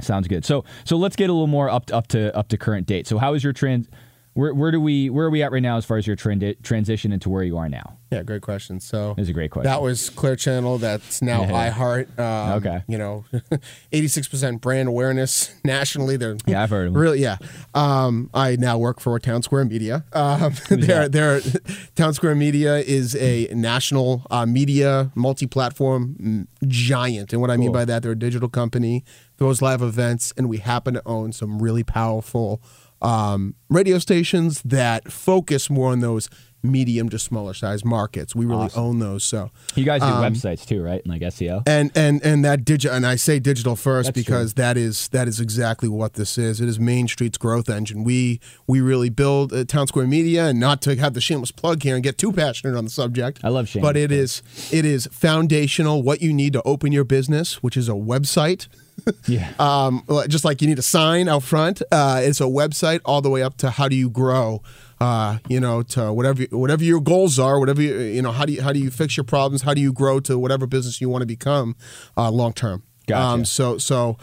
[0.00, 0.44] Sounds good.
[0.44, 3.06] So so let's get a little more up to, up to up to current date.
[3.06, 3.88] So how is your trans?
[4.34, 6.54] Where where do we where are we at right now as far as your trend,
[6.62, 7.98] transition into where you are now?
[8.12, 8.80] Yeah, great question.
[8.80, 9.70] So Is a great question.
[9.70, 10.78] that was Clear Channel.
[10.78, 12.18] That's now iHeart.
[12.18, 12.82] Um, Okay.
[12.88, 13.24] You know,
[13.92, 16.16] 86% brand awareness nationally.
[16.16, 17.00] They're Yeah, I've heard of them.
[17.00, 17.38] Really, yeah.
[17.74, 20.04] Um, I now work for Townsquare Media.
[20.12, 27.50] Um, they're, they're, Townsquare Media is a national uh, media multi-platform mm, giant, and what
[27.50, 29.04] I mean by that, they're a digital company,
[29.38, 32.60] throws live events, and we happen to own some really powerful
[33.02, 36.28] um, radio stations that focus more on those
[36.62, 38.34] medium to smaller size markets.
[38.36, 38.82] We really Awesome.
[38.84, 39.24] own those.
[39.24, 41.00] So You guys do Um, websites too, right?
[41.02, 41.62] And like SEO.
[41.66, 45.26] and and and that digital and I say digital first That's because that is that
[45.26, 46.60] is exactly what this is.
[46.60, 48.04] It is Main Street's growth engine.
[48.04, 51.94] We we really build uh, Townsquare Media, and not to have the shameless plug here
[51.94, 53.40] and get too passionate on the subject.
[53.42, 56.02] I love shameless but it is it is foundational.
[56.02, 58.68] What you need to open your business, which is a website.
[59.26, 59.52] yeah.
[59.58, 63.30] Um, just like you need a sign out front, uh, it's a website all the
[63.30, 64.62] way up to how do you grow.
[65.00, 68.52] Uh, you know, to whatever whatever your goals are, whatever you, you know, how do
[68.52, 69.62] you how do you fix your problems?
[69.62, 71.74] How do you grow to whatever business you want to become
[72.18, 72.82] uh, long term?
[73.06, 73.22] Gotcha.
[73.26, 74.18] Um, so so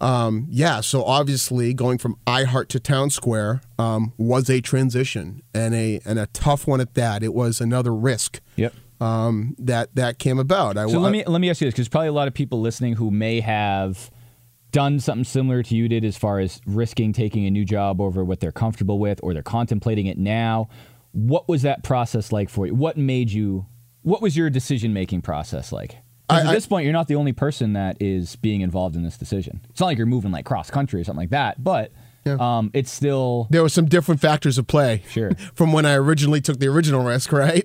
[0.00, 6.00] um, yeah, so obviously going from iHeart to Townsquare um, was a transition and a
[6.04, 7.22] and a tough one at that.
[7.22, 8.72] It was another risk Yep.
[9.00, 10.78] um, that that came about.
[10.78, 12.60] I, So let me let me ask you this because probably a lot of people
[12.60, 14.12] listening who may have
[14.70, 18.24] done something similar to you did as far as risking taking a new job over
[18.24, 20.68] what they're comfortable with or they're contemplating it now.
[21.12, 22.74] What was that process like for you?
[22.74, 23.66] What made you?
[24.02, 25.96] What was your decision making process like?
[26.28, 29.02] I- at I- this point, you're not the only person that is being involved in
[29.02, 29.60] this decision.
[29.70, 31.90] It's not like you're moving like cross country or something like that, but
[32.24, 32.36] Yeah.
[32.38, 35.02] um, it's still there were some different factors of play.
[35.08, 35.30] Sure.
[35.54, 37.64] From when I originally took the original risk, right?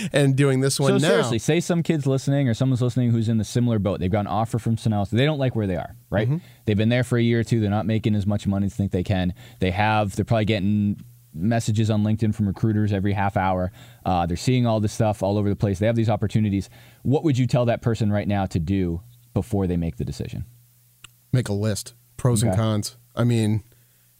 [0.12, 1.08] and doing this one So now.
[1.08, 4.00] seriously, say some kids listening or someone's listening who's in the similar boat.
[4.00, 5.10] They've got an offer from someone else.
[5.10, 6.26] They don't like where they are, right?
[6.26, 6.38] Mm-hmm.
[6.64, 7.60] They've been there for a year or two.
[7.60, 9.34] They're not making as much money as they think they can.
[9.60, 10.16] They have.
[10.16, 10.98] They're probably getting
[11.34, 13.72] messages on LinkedIn from recruiters every half hour.
[14.04, 15.78] Uh, they're seeing all this stuff all over the place.
[15.78, 16.68] They have these opportunities.
[17.02, 19.00] What would you tell that person right now to do
[19.34, 20.44] before they make the decision?
[21.32, 22.96] Make a list, pros and cons.
[23.16, 23.62] I mean,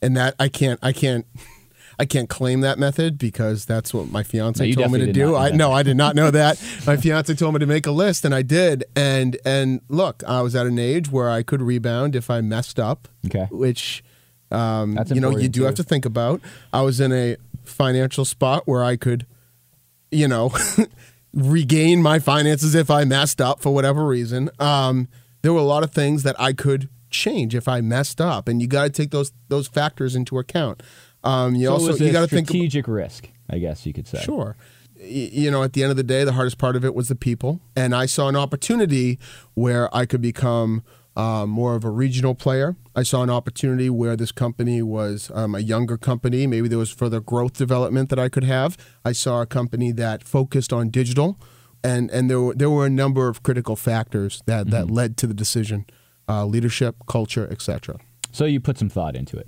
[0.03, 1.25] and that I can't, I can't.
[1.99, 5.37] I can't claim that method because that's what my fiance No, told me to do.
[5.37, 5.57] I that.
[5.57, 6.61] no, I did not know that.
[6.87, 8.83] my fiance told me to make a list, and I did.
[8.97, 12.81] And and look, I was at an age where I could rebound if I messed
[12.81, 13.09] up.
[13.27, 13.47] Okay.
[13.53, 14.03] which
[14.51, 16.41] um, That's you know you do have to think about.
[16.73, 19.27] I was in a financial spot where I could,
[20.11, 20.51] you know,
[21.35, 24.51] regain my finances if I messed up for whatever reason.
[24.59, 25.09] Um,
[25.43, 28.61] there were a lot of things that I could change if I messed up, and
[28.61, 30.83] you got to take those those factors into account.
[31.25, 32.49] Um, you So also you got to think.
[32.49, 34.21] strategic risk, I guess you could say.
[34.23, 34.57] Sure.
[34.97, 37.15] You know, at the end of the day, the hardest part of it was the
[37.17, 37.61] people.
[37.75, 39.19] And I saw an opportunity
[39.55, 40.83] where I could become
[41.17, 42.77] uh, more of a regional player.
[42.95, 46.47] I saw an opportunity where this company was um, a younger company.
[46.47, 48.77] Maybe there was further growth development that I could have.
[49.05, 51.37] I saw a company that focused on digital.
[51.85, 55.27] And, and there, were, there were a number of critical factors that, that led to
[55.27, 55.85] the decision
[56.33, 57.99] uh, leadership, culture, etc.
[58.33, 59.47] So you put some thought into it,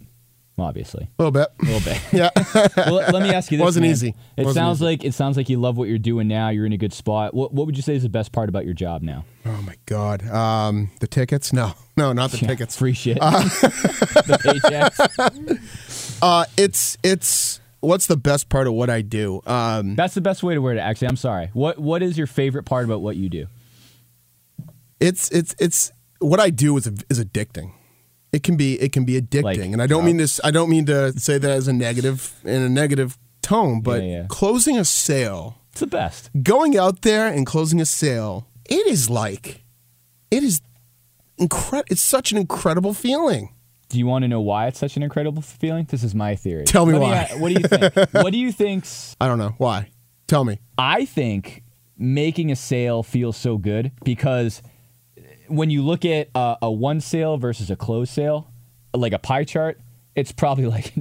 [0.59, 1.09] obviously.
[1.19, 1.49] A little bit.
[1.63, 2.01] A little bit.
[2.13, 2.31] Yeah.
[2.91, 3.65] well, let me ask you this.
[3.65, 3.91] Wasn't man.
[3.91, 4.15] easy.
[4.37, 4.85] It Wasn't sounds easy.
[4.85, 6.51] like it sounds like you love what you're doing now.
[6.51, 7.33] You're in a good spot.
[7.35, 9.25] What What would you say is the best part about your job now?
[9.47, 10.27] oh, my God.
[10.29, 11.53] Um, the tickets?
[11.53, 12.77] No, no, not the tickets.
[12.77, 13.19] Free shit.
[13.19, 16.19] the paychecks.
[16.23, 19.41] Uh, it's it's what's the best part of what I do?
[19.47, 20.81] Um, That's the best way to word it.
[20.81, 21.51] Actually, I'm sorry.
[21.55, 23.47] What What is your favorite part about what you do?
[25.01, 25.93] it's it's it's
[26.25, 27.73] what I do is is addicting.
[28.33, 30.41] It can be it can be addicting, Like and I don't mean this.
[30.43, 34.09] I don't mean to say that as a negative in a negative tone, but Yeah,
[34.23, 34.27] yeah.
[34.29, 36.31] closing a sale, It's the best.
[36.43, 39.63] going out there and closing a sale, it is like,
[40.31, 40.61] it is
[41.39, 41.87] incredible.
[41.91, 43.51] It's such an incredible feeling.
[43.89, 45.85] Do you want to know why it's such an incredible feeling?
[45.89, 46.65] This is my theory.
[46.65, 47.39] Tell me Let why.
[47.39, 48.13] what do you think?
[48.25, 49.91] what do you think's I don't know why.
[50.27, 50.59] Tell me.
[50.79, 51.63] I think
[51.97, 54.63] making a sale feels so good because
[55.49, 58.51] when you look at a, a one sale versus a closed sale,
[58.95, 59.81] like a pie chart,
[60.15, 60.95] it's probably like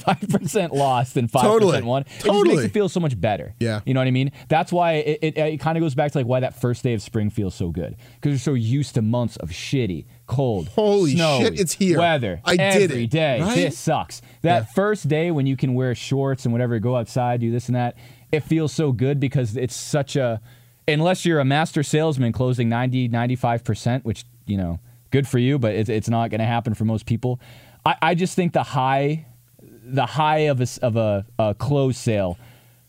[0.00, 1.82] 95% lost and 5% Totally.
[1.82, 2.02] won.
[2.02, 2.56] It just Totally.
[2.56, 3.54] makes it feel so much better.
[3.60, 3.80] Yeah.
[3.86, 4.32] You know what I mean?
[4.48, 6.92] That's why it, it, it kind of goes back to like why that first day
[6.94, 11.14] of spring feels so good because you're so used to months of shitty, cold, Holy
[11.14, 11.98] snowy, shit, it's here.
[11.98, 12.40] weather.
[12.44, 13.40] I did it, day.
[13.40, 13.54] right?
[13.54, 14.20] This sucks.
[14.42, 14.72] That Yeah.
[14.74, 17.96] first day when you can wear shorts and whatever, go outside, do this and that,
[18.32, 20.40] it feels so good because it's such a,
[20.88, 24.78] unless you're a master salesman closing 90, 95%, which, you know,
[25.10, 27.40] good for you, but it's, it's not going to happen for most people.
[27.84, 29.26] I, I just think the high,
[29.62, 32.38] the high of a, of a, a closed sale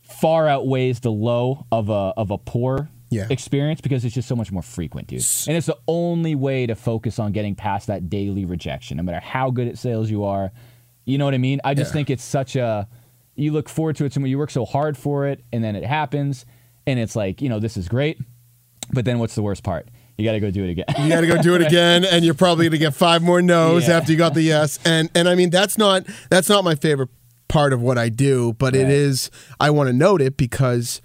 [0.02, 3.26] far outweighs the low of a, of a poor Yeah.
[3.30, 5.24] experience because it's just so much more frequent, dude.
[5.46, 9.20] And it's the only way to focus on getting past that daily rejection, no matter
[9.20, 10.50] how good at sales you are.
[11.04, 11.60] You know what I mean?
[11.64, 11.94] I just Yeah.
[11.94, 12.88] think it's such a
[13.34, 15.76] you look forward to it so much, you work so hard for it, and then
[15.76, 16.44] it happens,
[16.88, 18.18] and it's like, you know, this is great.
[18.92, 19.86] But then what's the worst part?
[20.16, 20.86] You got to go do it again.
[20.98, 23.40] You got to go do it again, and you're probably going to get five more
[23.42, 23.98] no's Yeah.
[23.98, 24.78] after you got the yes.
[24.84, 27.10] And and I mean that's not that's not my favorite
[27.48, 28.90] part of what I do, but it Right.
[28.92, 29.30] is.
[29.60, 31.00] I want to note it because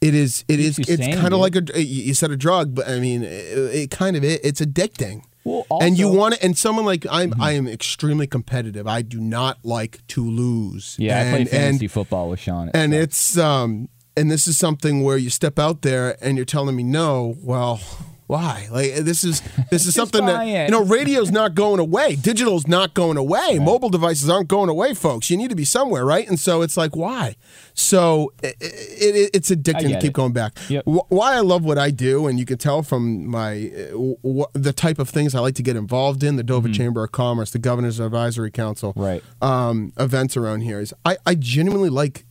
[0.00, 0.44] it is.
[0.48, 0.78] It is.
[0.78, 1.80] It's kind of like a.
[1.84, 5.22] You said a drug, but I mean, it, it kind of it, it's addicting.
[5.44, 6.16] Well, and you Mm-hmm.
[6.16, 8.86] want it, and someone like I'm, I am extremely competitive.
[8.86, 10.96] I do not like to lose.
[10.98, 12.70] yeah, and, I played fantasy and, football with Sean.
[12.74, 12.98] and so.
[12.98, 13.88] it's um
[14.20, 17.80] and this is something where you step out there and you're telling me no well
[18.26, 20.66] why like this is this is something that it.
[20.66, 24.94] you know radio's not going away digital's not going away mobile devices aren't going away
[24.94, 27.34] folks you need to be somewhere right and so it's like why
[27.74, 30.12] so it, it, it's addicting to keep it.
[30.12, 30.84] going back Yep.
[30.86, 33.52] Why i love what i do and you can tell from my
[33.92, 37.10] uh, the type of things i like to get involved in the dover chamber of
[37.10, 39.00] commerce the governor's advisory council Mm-hmm.
[39.10, 39.22] Right.
[39.42, 42.26] um, events around here is I, I genuinely like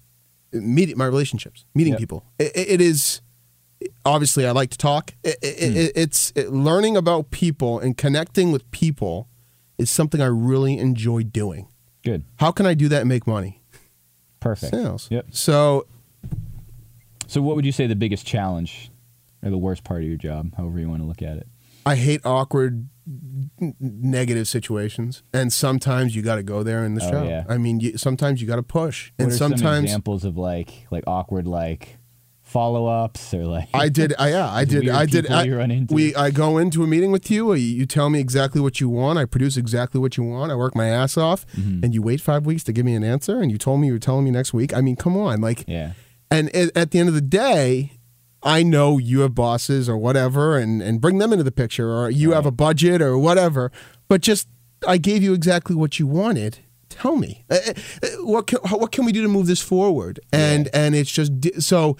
[0.51, 1.99] meeting my relationships, meeting Yep.
[1.99, 2.25] people.
[2.39, 3.21] It, it- is
[4.05, 5.13] obviously I like to talk.
[5.23, 5.77] It, it, Hmm.
[5.77, 9.27] it- it's it, learning about people and connecting with people
[9.77, 11.67] is something I really enjoy doing.
[12.03, 12.23] good.
[12.37, 13.61] How can I do that and make money?
[14.39, 14.71] Perfect.
[14.73, 15.07] Sales.
[15.11, 15.27] Yep.
[15.31, 15.85] So
[17.27, 18.89] So what would you say the biggest challenge
[19.43, 21.47] or the worst part of your job, however you want to look at it?
[21.85, 22.87] I hate awkward
[23.79, 27.23] negative situations and sometimes you got to go there in the Oh, show.
[27.23, 27.43] yeah.
[27.49, 31.03] I mean, you, sometimes you got to push What and sometimes examples of like like
[31.07, 31.97] awkward like
[32.43, 34.13] follow ups or like I did.
[34.17, 34.89] I, yeah, I did.
[34.89, 35.29] I did.
[35.31, 35.93] I, run into.
[35.93, 36.15] We.
[36.15, 37.53] I go into a meeting with you.
[37.53, 39.19] You, you tell me exactly what you want.
[39.19, 40.51] I produce exactly what you want.
[40.51, 41.83] I work my ass off, Mm-hmm.
[41.83, 43.39] and you wait five weeks to give me an answer.
[43.39, 44.73] And you told me you were telling me next week.
[44.73, 45.65] I mean, come on, like.
[45.67, 45.93] yeah.
[46.31, 47.93] And at, at the end of the day,
[48.41, 52.09] I know you have bosses or whatever, and and bring them into the picture, or
[52.09, 53.71] you have a budget or whatever.
[54.07, 54.47] But just,
[54.87, 56.59] I gave you exactly what you wanted.
[56.89, 57.57] Tell me Uh,
[58.03, 60.19] uh, what can, what can we do to move this forward?
[60.31, 61.97] And and it's just so.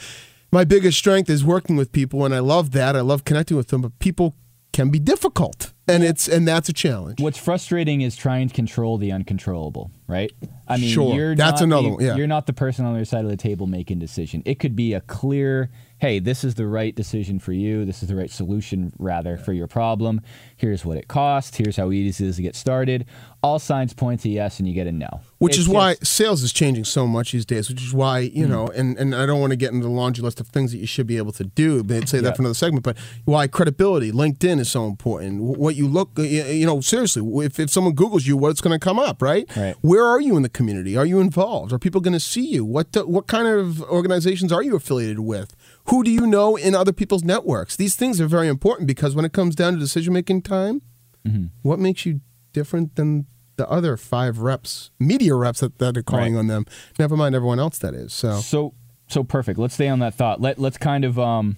[0.52, 2.96] My biggest strength is working with people, and I love that.
[2.96, 4.34] I love connecting with them, but people
[4.74, 7.20] can be difficult, and it's and that's a challenge.
[7.22, 10.32] What's frustrating is trying to control the uncontrollable, right?
[10.68, 11.16] I mean, Sure.
[11.16, 12.16] you're That's not another the, one, yeah.
[12.16, 14.44] You're not the person on the other side of the table making decision.
[14.46, 17.86] It could be a clear, hey, this is the right decision for you.
[17.86, 20.22] This is the right solution, rather, for your problem.
[20.58, 21.58] Here's what it costs.
[21.58, 23.06] Here's how easy it is to get started.
[23.42, 25.22] All signs point to yes, and you get a no.
[25.40, 27.68] Which It's is why just- sales is changing so much these days.
[27.70, 28.50] Which is why you Mm.
[28.50, 30.78] know, and, and I don't want to get into the laundry list of things that
[30.78, 32.84] you should be able to do, but say that for another segment.
[32.84, 35.42] But why credibility, LinkedIn is so important.
[35.42, 39.00] What you look, you know, seriously, if, if someone Google's you, what's going to come
[39.00, 39.46] up, right?
[39.58, 39.76] Right.
[39.82, 40.96] Where are you in the community?
[40.96, 41.74] Are you involved?
[41.74, 42.64] Are people going to see you?
[42.66, 45.56] What the, what kind of organizations are you affiliated with?
[45.86, 47.76] Who do you know in other people's networks?
[47.76, 50.82] These things are very important because when it comes down to decision making time,
[51.28, 51.48] Mm-hmm.
[51.64, 52.22] what makes you
[52.54, 53.26] different than
[53.58, 56.40] the other five reps, media reps that, that are calling Right.
[56.40, 56.66] on them?
[56.98, 58.14] Never mind everyone else that is.
[58.14, 58.74] So So
[59.08, 59.60] so perfect.
[59.60, 60.40] Let's stay on that thought.
[60.40, 61.58] Let let's kind of um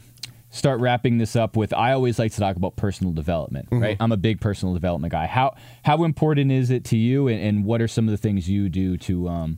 [0.52, 3.82] start wrapping this up with I always like to talk about personal development, Mm-hmm.
[3.84, 3.98] right?
[4.00, 5.26] I'm a big personal development guy.
[5.26, 8.48] How how important is it to you and, and what are some of the things
[8.50, 9.58] you do to um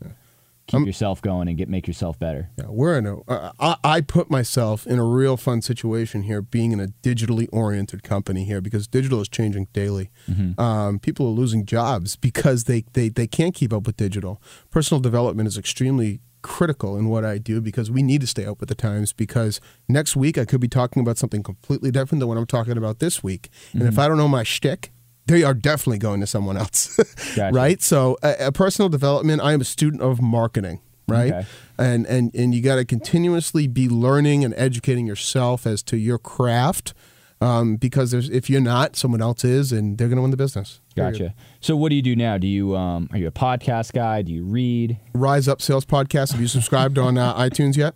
[0.66, 2.50] keep yourself going and get make yourself better?
[2.58, 3.20] Yeah, we're in a.
[3.22, 7.50] Uh, I, I put myself in a real fun situation here, being in a digitally
[7.52, 10.10] oriented company here because digital is changing daily.
[10.58, 14.42] Um, people are losing jobs because they, they they can't keep up with digital.
[14.72, 18.60] Personal development is extremely critical in what I do because we need to stay up
[18.60, 19.12] with the times.
[19.14, 22.78] Because next week I could be talking about something completely different than what I'm talking
[22.78, 24.92] about this week, and if I don't know my shtick.
[25.26, 26.98] They are definitely going to someone else,
[27.38, 27.56] Gotcha.
[27.56, 27.82] right?
[27.82, 29.42] So, uh, uh, personal development.
[29.42, 31.32] I am a student of marketing, right?
[31.32, 31.48] Okay.
[31.80, 36.18] and and and you got to continuously be learning and educating yourself as to your
[36.20, 36.94] craft
[37.40, 40.38] um, because there's if you're not, someone else is, and they're going to win the
[40.38, 40.82] business.
[40.96, 41.34] Gotcha.
[41.60, 42.38] So what do you do now?
[42.38, 44.22] Do you um are you a podcast guy?
[44.22, 44.98] Do you read?
[45.14, 46.32] Rise Up Sales Podcast.
[46.32, 47.96] Have you subscribed on uh, iTunes yet?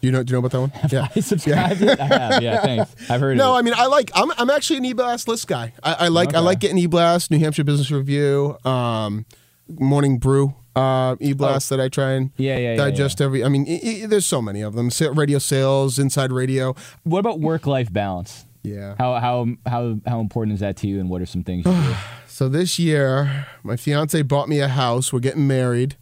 [0.00, 0.22] Do you know?
[0.22, 0.90] Do you know about that one?
[0.90, 1.08] Yeah.
[1.14, 2.00] I subscribed it.
[2.00, 2.42] I have.
[2.42, 2.94] Yeah, thanks.
[3.10, 3.52] I've heard No, of it.
[3.52, 4.10] No, I mean I like.
[4.14, 5.72] I'm I'm actually an e-blast list guy.
[5.82, 9.26] I, I like I like getting e-blast, New Hampshire Business Review, um,
[9.68, 12.34] Morning Brew, uh, e-blast that I try and Oh.
[12.36, 13.44] Yeah, yeah, yeah, digest every.
[13.44, 14.90] I mean, i i there's so many of them.
[15.14, 16.74] Radio sales, inside radio.
[17.04, 18.44] What about work life balance?
[18.62, 18.94] Yeah.
[18.98, 21.72] How how how how important is that to you and what are some things you
[21.72, 21.94] do?
[22.28, 25.12] So this year, my fiance bought me a house.
[25.12, 25.96] We're getting married,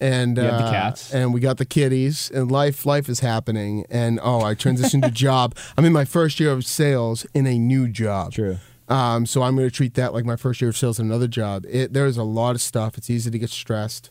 [0.00, 1.12] and You have the uh, cats.
[1.12, 3.84] and we got the kitties, and life life is happening.
[3.90, 5.54] And oh, I transitioned to job.
[5.76, 8.32] I'm in my first year of sales in a new job.
[8.32, 8.56] True.
[8.88, 11.28] Um, so I'm going to treat that like my first year of sales in another
[11.28, 11.66] job.
[11.68, 12.96] It, there's a lot of stuff.
[12.96, 14.10] It's easy to get stressed.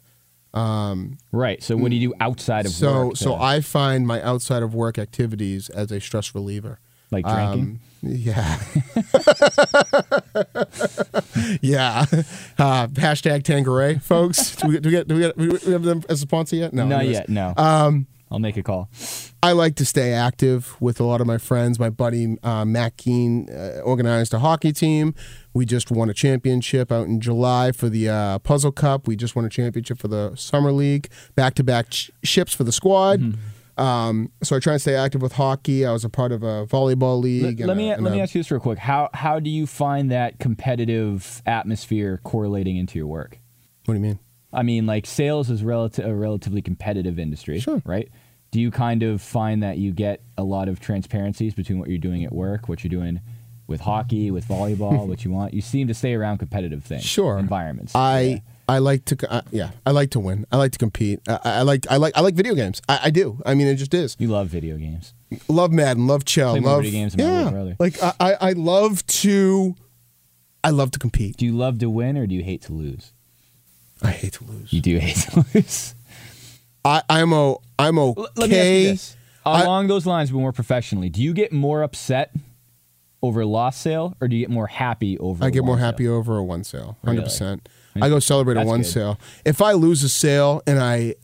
[0.54, 1.62] Um, Right.
[1.64, 3.18] So what do you do outside of so work?
[3.18, 6.80] so to- I find my outside of work activities as a stress reliever.
[7.12, 7.62] Like drinking.
[7.62, 8.60] Um, yeah.
[11.62, 12.06] yeah.
[12.58, 14.56] Uh, hashtag Tanqueray, folks.
[14.56, 16.56] Do we, do, we get, do, we get, do we have them as a sponsor
[16.56, 16.74] yet?
[16.74, 16.86] No.
[16.86, 17.18] Not anyways.
[17.18, 17.30] yet.
[17.30, 17.54] No.
[17.58, 18.90] Um, I'll make a call.
[19.44, 21.80] I like to stay active with a lot of my friends.
[21.80, 25.14] My buddy uh, Matt Keen uh, organized a hockey team.
[25.54, 29.08] We just won a championship out in July for the uh, Puzzle Cup.
[29.08, 31.08] We just won a championship for the Summer League.
[31.36, 31.88] Back to back
[32.24, 33.20] ships for the squad.
[33.20, 33.40] Mm-hmm.
[33.78, 35.86] Um, so I try and stay active with hockey.
[35.86, 37.60] I was a part of a volleyball league.
[37.60, 38.80] let a- me let me ask you this real quick.
[38.80, 43.40] How how do you find that competitive atmosphere correlating into your work?
[43.86, 44.20] What do you mean?
[44.54, 47.82] I mean, like sales is relative a relatively competitive industry, Sure.
[47.86, 48.10] right?
[48.52, 51.98] Do you kind of find that you get a lot of transparencies between what you're
[51.98, 53.20] doing at work, what you're doing
[53.68, 55.54] with hockey, with volleyball, what you want?
[55.54, 57.38] You seem to stay around competitive things, Sure.
[57.38, 57.94] environments.
[57.94, 58.38] I Yeah.
[58.68, 60.46] I like to uh, yeah I like to win.
[60.52, 61.20] I like to compete.
[61.28, 62.82] I, I like I like I like video games.
[62.90, 63.42] I, I do.
[63.46, 64.16] I mean it just is.
[64.20, 65.14] you love video games.
[65.48, 66.08] Love Madden.
[66.08, 66.52] Love Chell.
[66.54, 67.74] Play love video games yeah.
[67.80, 69.76] Like I, I I love to
[70.64, 71.38] I love to compete.
[71.38, 73.14] Do you love to win or do you hate to lose?
[74.02, 74.74] I hate to lose.
[74.74, 75.94] You do hate to lose.
[76.86, 78.22] I I'm o I'm okay.
[78.22, 79.16] L- Let me ask you this.
[79.46, 82.32] I- Along those lines, but more professionally, do you get more upset
[83.22, 85.78] over a lost sale or do you get more happy over I a get more
[85.78, 85.86] sale?
[85.86, 86.98] happy over a one sale.
[87.06, 87.70] Hundred percent.
[88.02, 88.88] I go celebrate a That's one good.
[88.92, 89.20] sale.
[89.46, 91.16] If I lose a sale and I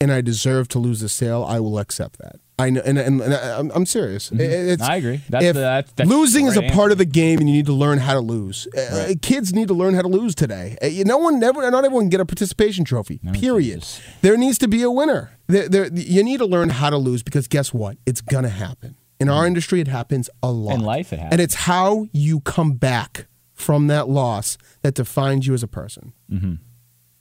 [0.00, 2.36] and I deserve to lose a sale, I will accept that.
[2.60, 4.30] I know, and, and, and I- I'm, I'm serious.
[4.32, 4.90] It- It's, Mm-hmm.
[4.92, 5.20] I agree.
[5.28, 7.48] That's if the- that's- that's losing the is a right part of the game, and
[7.48, 8.66] you need to learn how to lose.
[8.76, 10.76] Uh, kids need to learn how to lose today.
[10.82, 13.18] Uh, you- No one, never, not everyone can get a participation trophy.
[13.32, 13.80] period.
[13.82, 14.00] Jesus.
[14.22, 15.32] There needs to be a winner.
[15.46, 17.96] There, there, you need to learn how to lose because guess what?
[18.06, 18.96] It's gonna happen.
[19.20, 20.74] In our industry, it happens a lot.
[20.74, 21.32] In life, it happens.
[21.32, 23.26] And it's how you come back
[23.58, 26.12] from that loss that defines you as a person.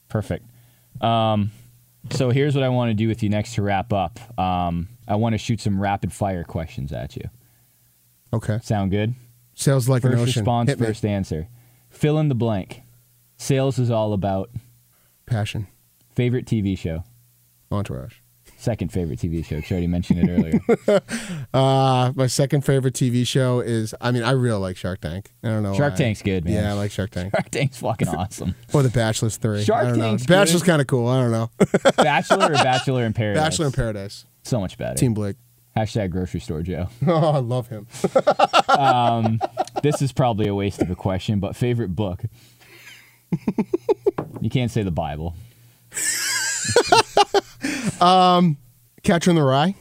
[0.09, 0.45] Perfect.
[1.01, 1.51] Um,
[2.11, 4.19] so here's what I want to do with you next to wrap up.
[4.39, 7.29] Um, I want to shoot some rapid fire questions at you.
[8.31, 8.59] Okay.
[8.63, 9.13] Sound good?
[9.55, 10.41] Sales like an First ocean.
[10.41, 10.85] response, Hit me.
[10.87, 11.47] first answer.
[11.89, 12.81] Fill in the blank.
[13.37, 14.51] Sales is all about
[15.25, 15.67] Passion.
[16.15, 17.03] favorite TV show.
[17.71, 18.15] Entourage.
[18.59, 19.61] Second favorite TV show.
[19.71, 21.01] Already mentioned it earlier.
[21.53, 25.31] Uh, my second favorite TV show is, I mean, I really like Shark Tank.
[25.43, 25.73] I don't know.
[25.73, 25.97] Shark why.
[25.97, 26.53] Tank's good, man.
[26.53, 27.31] Yeah, I like Shark Tank.
[27.33, 28.53] Shark Tank's fucking awesome.
[28.73, 29.63] Or The Bachelor's 3.
[29.63, 30.05] Shark I don't know.
[30.09, 31.07] Tank's The Bachelor's kind of cool.
[31.07, 31.49] I don't know.
[31.97, 33.41] Bachelor or Bachelor in Paradise?
[33.43, 34.25] Bachelor in Paradise.
[34.43, 34.95] So much better.
[34.95, 35.37] Team Blake.
[35.75, 36.89] Hashtag grocery store Joe.
[37.07, 37.87] Oh, I love him.
[39.83, 42.23] this is probably a waste of a question, but favorite book?
[44.41, 45.35] you can't say the Bible.
[48.01, 48.57] Um,
[49.03, 49.75] Catcher in the Rye.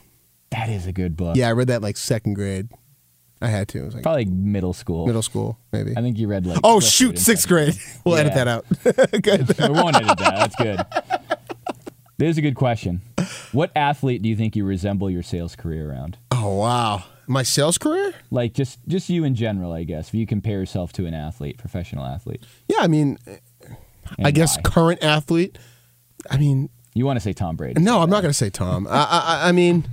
[0.51, 1.37] That is a good book.
[1.37, 2.69] Yeah, I read that like second grade.
[3.43, 3.79] I had to.
[3.81, 5.07] It was like Probably middle school.
[5.07, 5.93] middle school, maybe.
[5.97, 6.59] I think you read like.
[6.65, 7.75] Oh Clifford shoot, sixth grade.
[8.05, 8.45] We'll edit Yeah.
[8.45, 8.67] that out.
[9.23, 9.59] Good.
[9.59, 10.35] we won't edit that.
[10.37, 10.81] That's good.
[12.19, 13.03] There's a good question.
[13.53, 16.17] What athlete do you think you resemble your sales career around?
[16.31, 18.15] Oh wow, my sales career.
[18.31, 20.09] Like just just you in general, I guess.
[20.09, 22.43] If you compare yourself to an athlete, professional athlete.
[22.69, 23.19] Yeah, I mean,
[24.17, 24.63] And I guess why?
[24.63, 25.59] current athlete.
[26.31, 27.81] I mean, you want to say Tom Brady.
[27.83, 28.87] no, I'm not going to say Tom.
[28.89, 28.91] I,
[29.45, 29.87] I, I mean,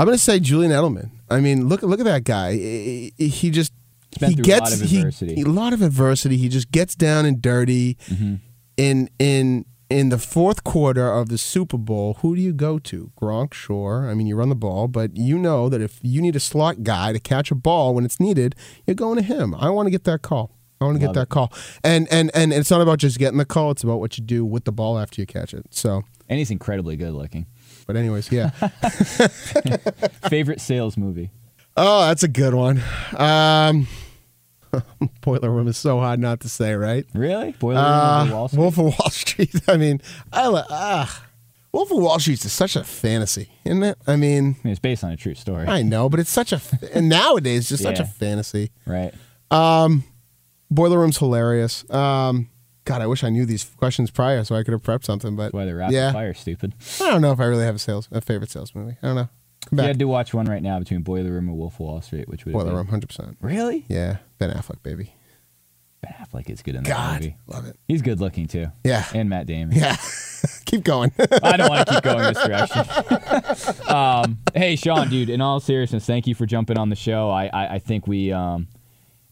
[0.00, 1.10] I'm going to say Julian Edelman.
[1.30, 2.52] I mean, look, look at that guy.
[2.54, 3.12] He
[3.50, 3.72] just
[4.18, 5.34] he through a gets lot of he- adversity.
[5.36, 6.36] he- a lot of adversity.
[6.36, 7.94] He just gets down and dirty.
[8.08, 8.34] Mm-hmm.
[8.78, 13.12] In in in the fourth quarter of the Super Bowl, who do you go to?
[13.20, 14.08] Gronk, sure.
[14.08, 16.82] I mean, you run the ball, but you know that if you need a slot
[16.82, 18.54] guy to catch a ball when it's needed,
[18.86, 19.54] you're going to him.
[19.54, 20.56] I want to get that call.
[20.82, 21.28] I want to get that it.
[21.28, 21.52] call.
[21.84, 23.70] And and and it's not about just getting the call.
[23.70, 25.66] It's about what you do with the ball after you catch it.
[25.70, 27.46] So, And he's incredibly good looking.
[27.86, 28.50] but anyways, yeah.
[30.28, 31.30] Favorite sales movie?
[31.76, 32.82] oh, that's a good one.
[33.16, 33.86] Um,
[35.22, 37.06] Boiler Room is so hard not to say, right?
[37.14, 37.52] Really?
[37.52, 38.58] Boiler Room Uh, Wall Street?
[38.60, 39.54] Wolf of Wall Street.
[39.68, 40.00] I mean,
[40.32, 41.24] I ah,
[41.72, 43.98] Wolf of Wall Street is such a fantasy, isn't it?
[44.06, 46.52] I mean, I mean, it's based on a true story, I know, but it's such
[46.52, 46.60] a
[46.92, 48.70] and nowadays just such a fantasy.
[48.86, 49.14] right?
[50.74, 51.88] Boiler Room's hilarious.
[51.90, 52.48] Um,
[52.84, 55.36] God, I wish I knew these questions prior so I could have prepped something.
[55.36, 56.74] But why they're rapid yeah, fire stupid.
[57.00, 58.96] I don't know if I really have a sales a favorite sales movie.
[59.02, 59.28] I don't know.
[59.68, 62.00] Come You had to watch one right now between Boiler Room and Wolf of Wall
[62.00, 62.74] Street, which would Boiler?
[62.74, 63.36] Room, hundred percent.
[63.40, 63.84] Really?
[63.88, 65.14] Yeah, Ben Affleck, baby.
[66.02, 67.36] Ben Affleck is good in that God, movie.
[67.46, 67.78] love it.
[67.86, 68.66] He's good looking too.
[68.82, 69.76] Yeah, And Matt Damon.
[69.76, 69.96] yeah.
[70.64, 71.12] Keep going.
[71.44, 73.88] I don't want to keep going this direction.
[73.94, 75.28] um, hey, Sean, dude.
[75.28, 77.30] In all seriousness, thank you for jumping on the show.
[77.30, 78.32] I, I, I think we.
[78.32, 78.66] Um,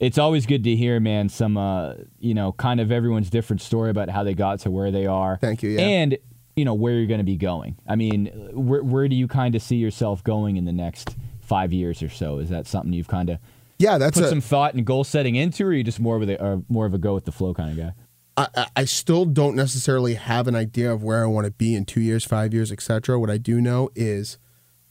[0.01, 1.29] it's always good to hear, man.
[1.29, 4.91] Some, uh, you know, kind of everyone's different story about how they got to where
[4.91, 5.39] they are.
[5.41, 5.81] Thank you, yeah.
[5.83, 6.19] And
[6.57, 7.77] you know where you're going to be going.
[7.87, 11.73] I mean, where where do you kind of see yourself going in the next five
[11.73, 12.39] years or so?
[12.39, 13.39] Is that something you've kind of
[13.79, 16.17] yeah, that's put a, some thought and goal setting into, or are you just more
[16.17, 17.93] of a or more of a go with the flow kind of guy?
[18.37, 21.75] I, I- I still don't necessarily have an idea of where I want to be
[21.75, 23.19] in two years, five years, etc.
[23.19, 24.39] What I do know is,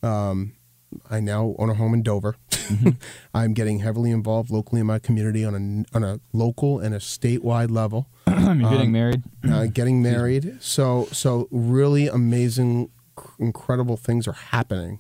[0.04, 0.54] um,
[1.10, 2.36] I now own a home in Dover.
[3.34, 5.56] I'm getting heavily involved locally in my community on
[5.94, 8.08] a on a local and a statewide level.
[8.28, 9.24] You're Um, getting married.
[9.50, 10.58] uh, getting married.
[10.62, 15.00] So so really amazing, cr- incredible things are happening.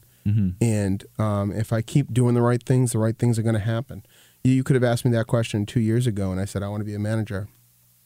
[0.61, 3.59] And um, if I keep doing the right things, the right things are going to
[3.59, 4.05] happen.
[4.43, 6.67] You, you could have asked me that question two years ago, and I said I
[6.67, 7.47] want to be a manager.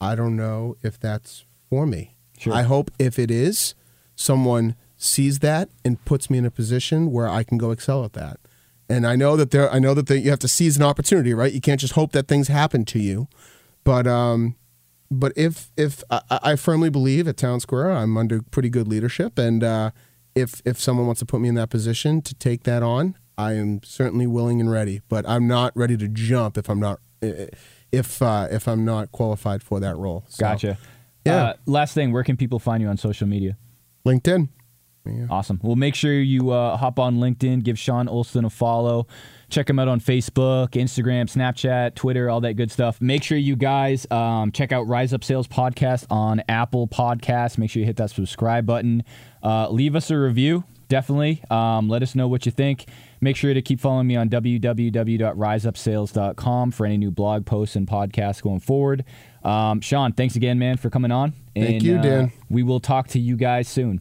[0.00, 2.14] I don't know if that's for me.
[2.38, 2.54] Sure.
[2.54, 3.74] I hope if it is,
[4.16, 4.74] someone
[5.04, 8.40] sees that and puts me in a position where I can go excel at that.
[8.88, 11.52] And I know that there, I know that you have to seize an opportunity, right?
[11.52, 13.28] You can't just hope that things happen to you.
[13.82, 14.56] But um,
[15.10, 19.62] but if if I, I firmly believe at Townsquare, I'm under pretty good leadership, and
[19.62, 19.90] uh,
[20.34, 23.52] if if someone wants to put me in that position to take that on, I
[23.54, 25.02] am certainly willing and ready.
[25.08, 27.00] But I'm not ready to jump if I'm not
[27.92, 30.24] if uh, if I'm not qualified for that role.
[30.28, 30.78] So, Gotcha.
[31.24, 31.36] Yeah.
[31.36, 33.56] Uh, last thing, where can people find you on social media?
[34.06, 34.48] LinkedIn.
[35.06, 35.26] Yeah.
[35.30, 35.60] Awesome.
[35.62, 39.06] Well, make sure you uh, hop on LinkedIn, give Sean Olston a follow.
[39.50, 42.98] Check him out on Facebook, Instagram, Snapchat, Twitter, all that good stuff.
[43.00, 47.58] Make sure you guys um, check out Rise Up Sales Podcast on Apple Podcasts.
[47.58, 49.04] Make sure you hit that subscribe button.
[49.42, 51.42] Uh, leave us a review, definitely.
[51.50, 52.86] Um, let us know what you think.
[53.20, 58.42] Make sure to keep following me on www.riseupsales.com for any new blog posts and podcasts
[58.42, 59.04] going forward.
[59.42, 61.32] Um, Sean, thanks again, man, for coming on.
[61.54, 62.32] Thank And, you, uh, Dan.
[62.50, 64.00] we will talk to you guys soon.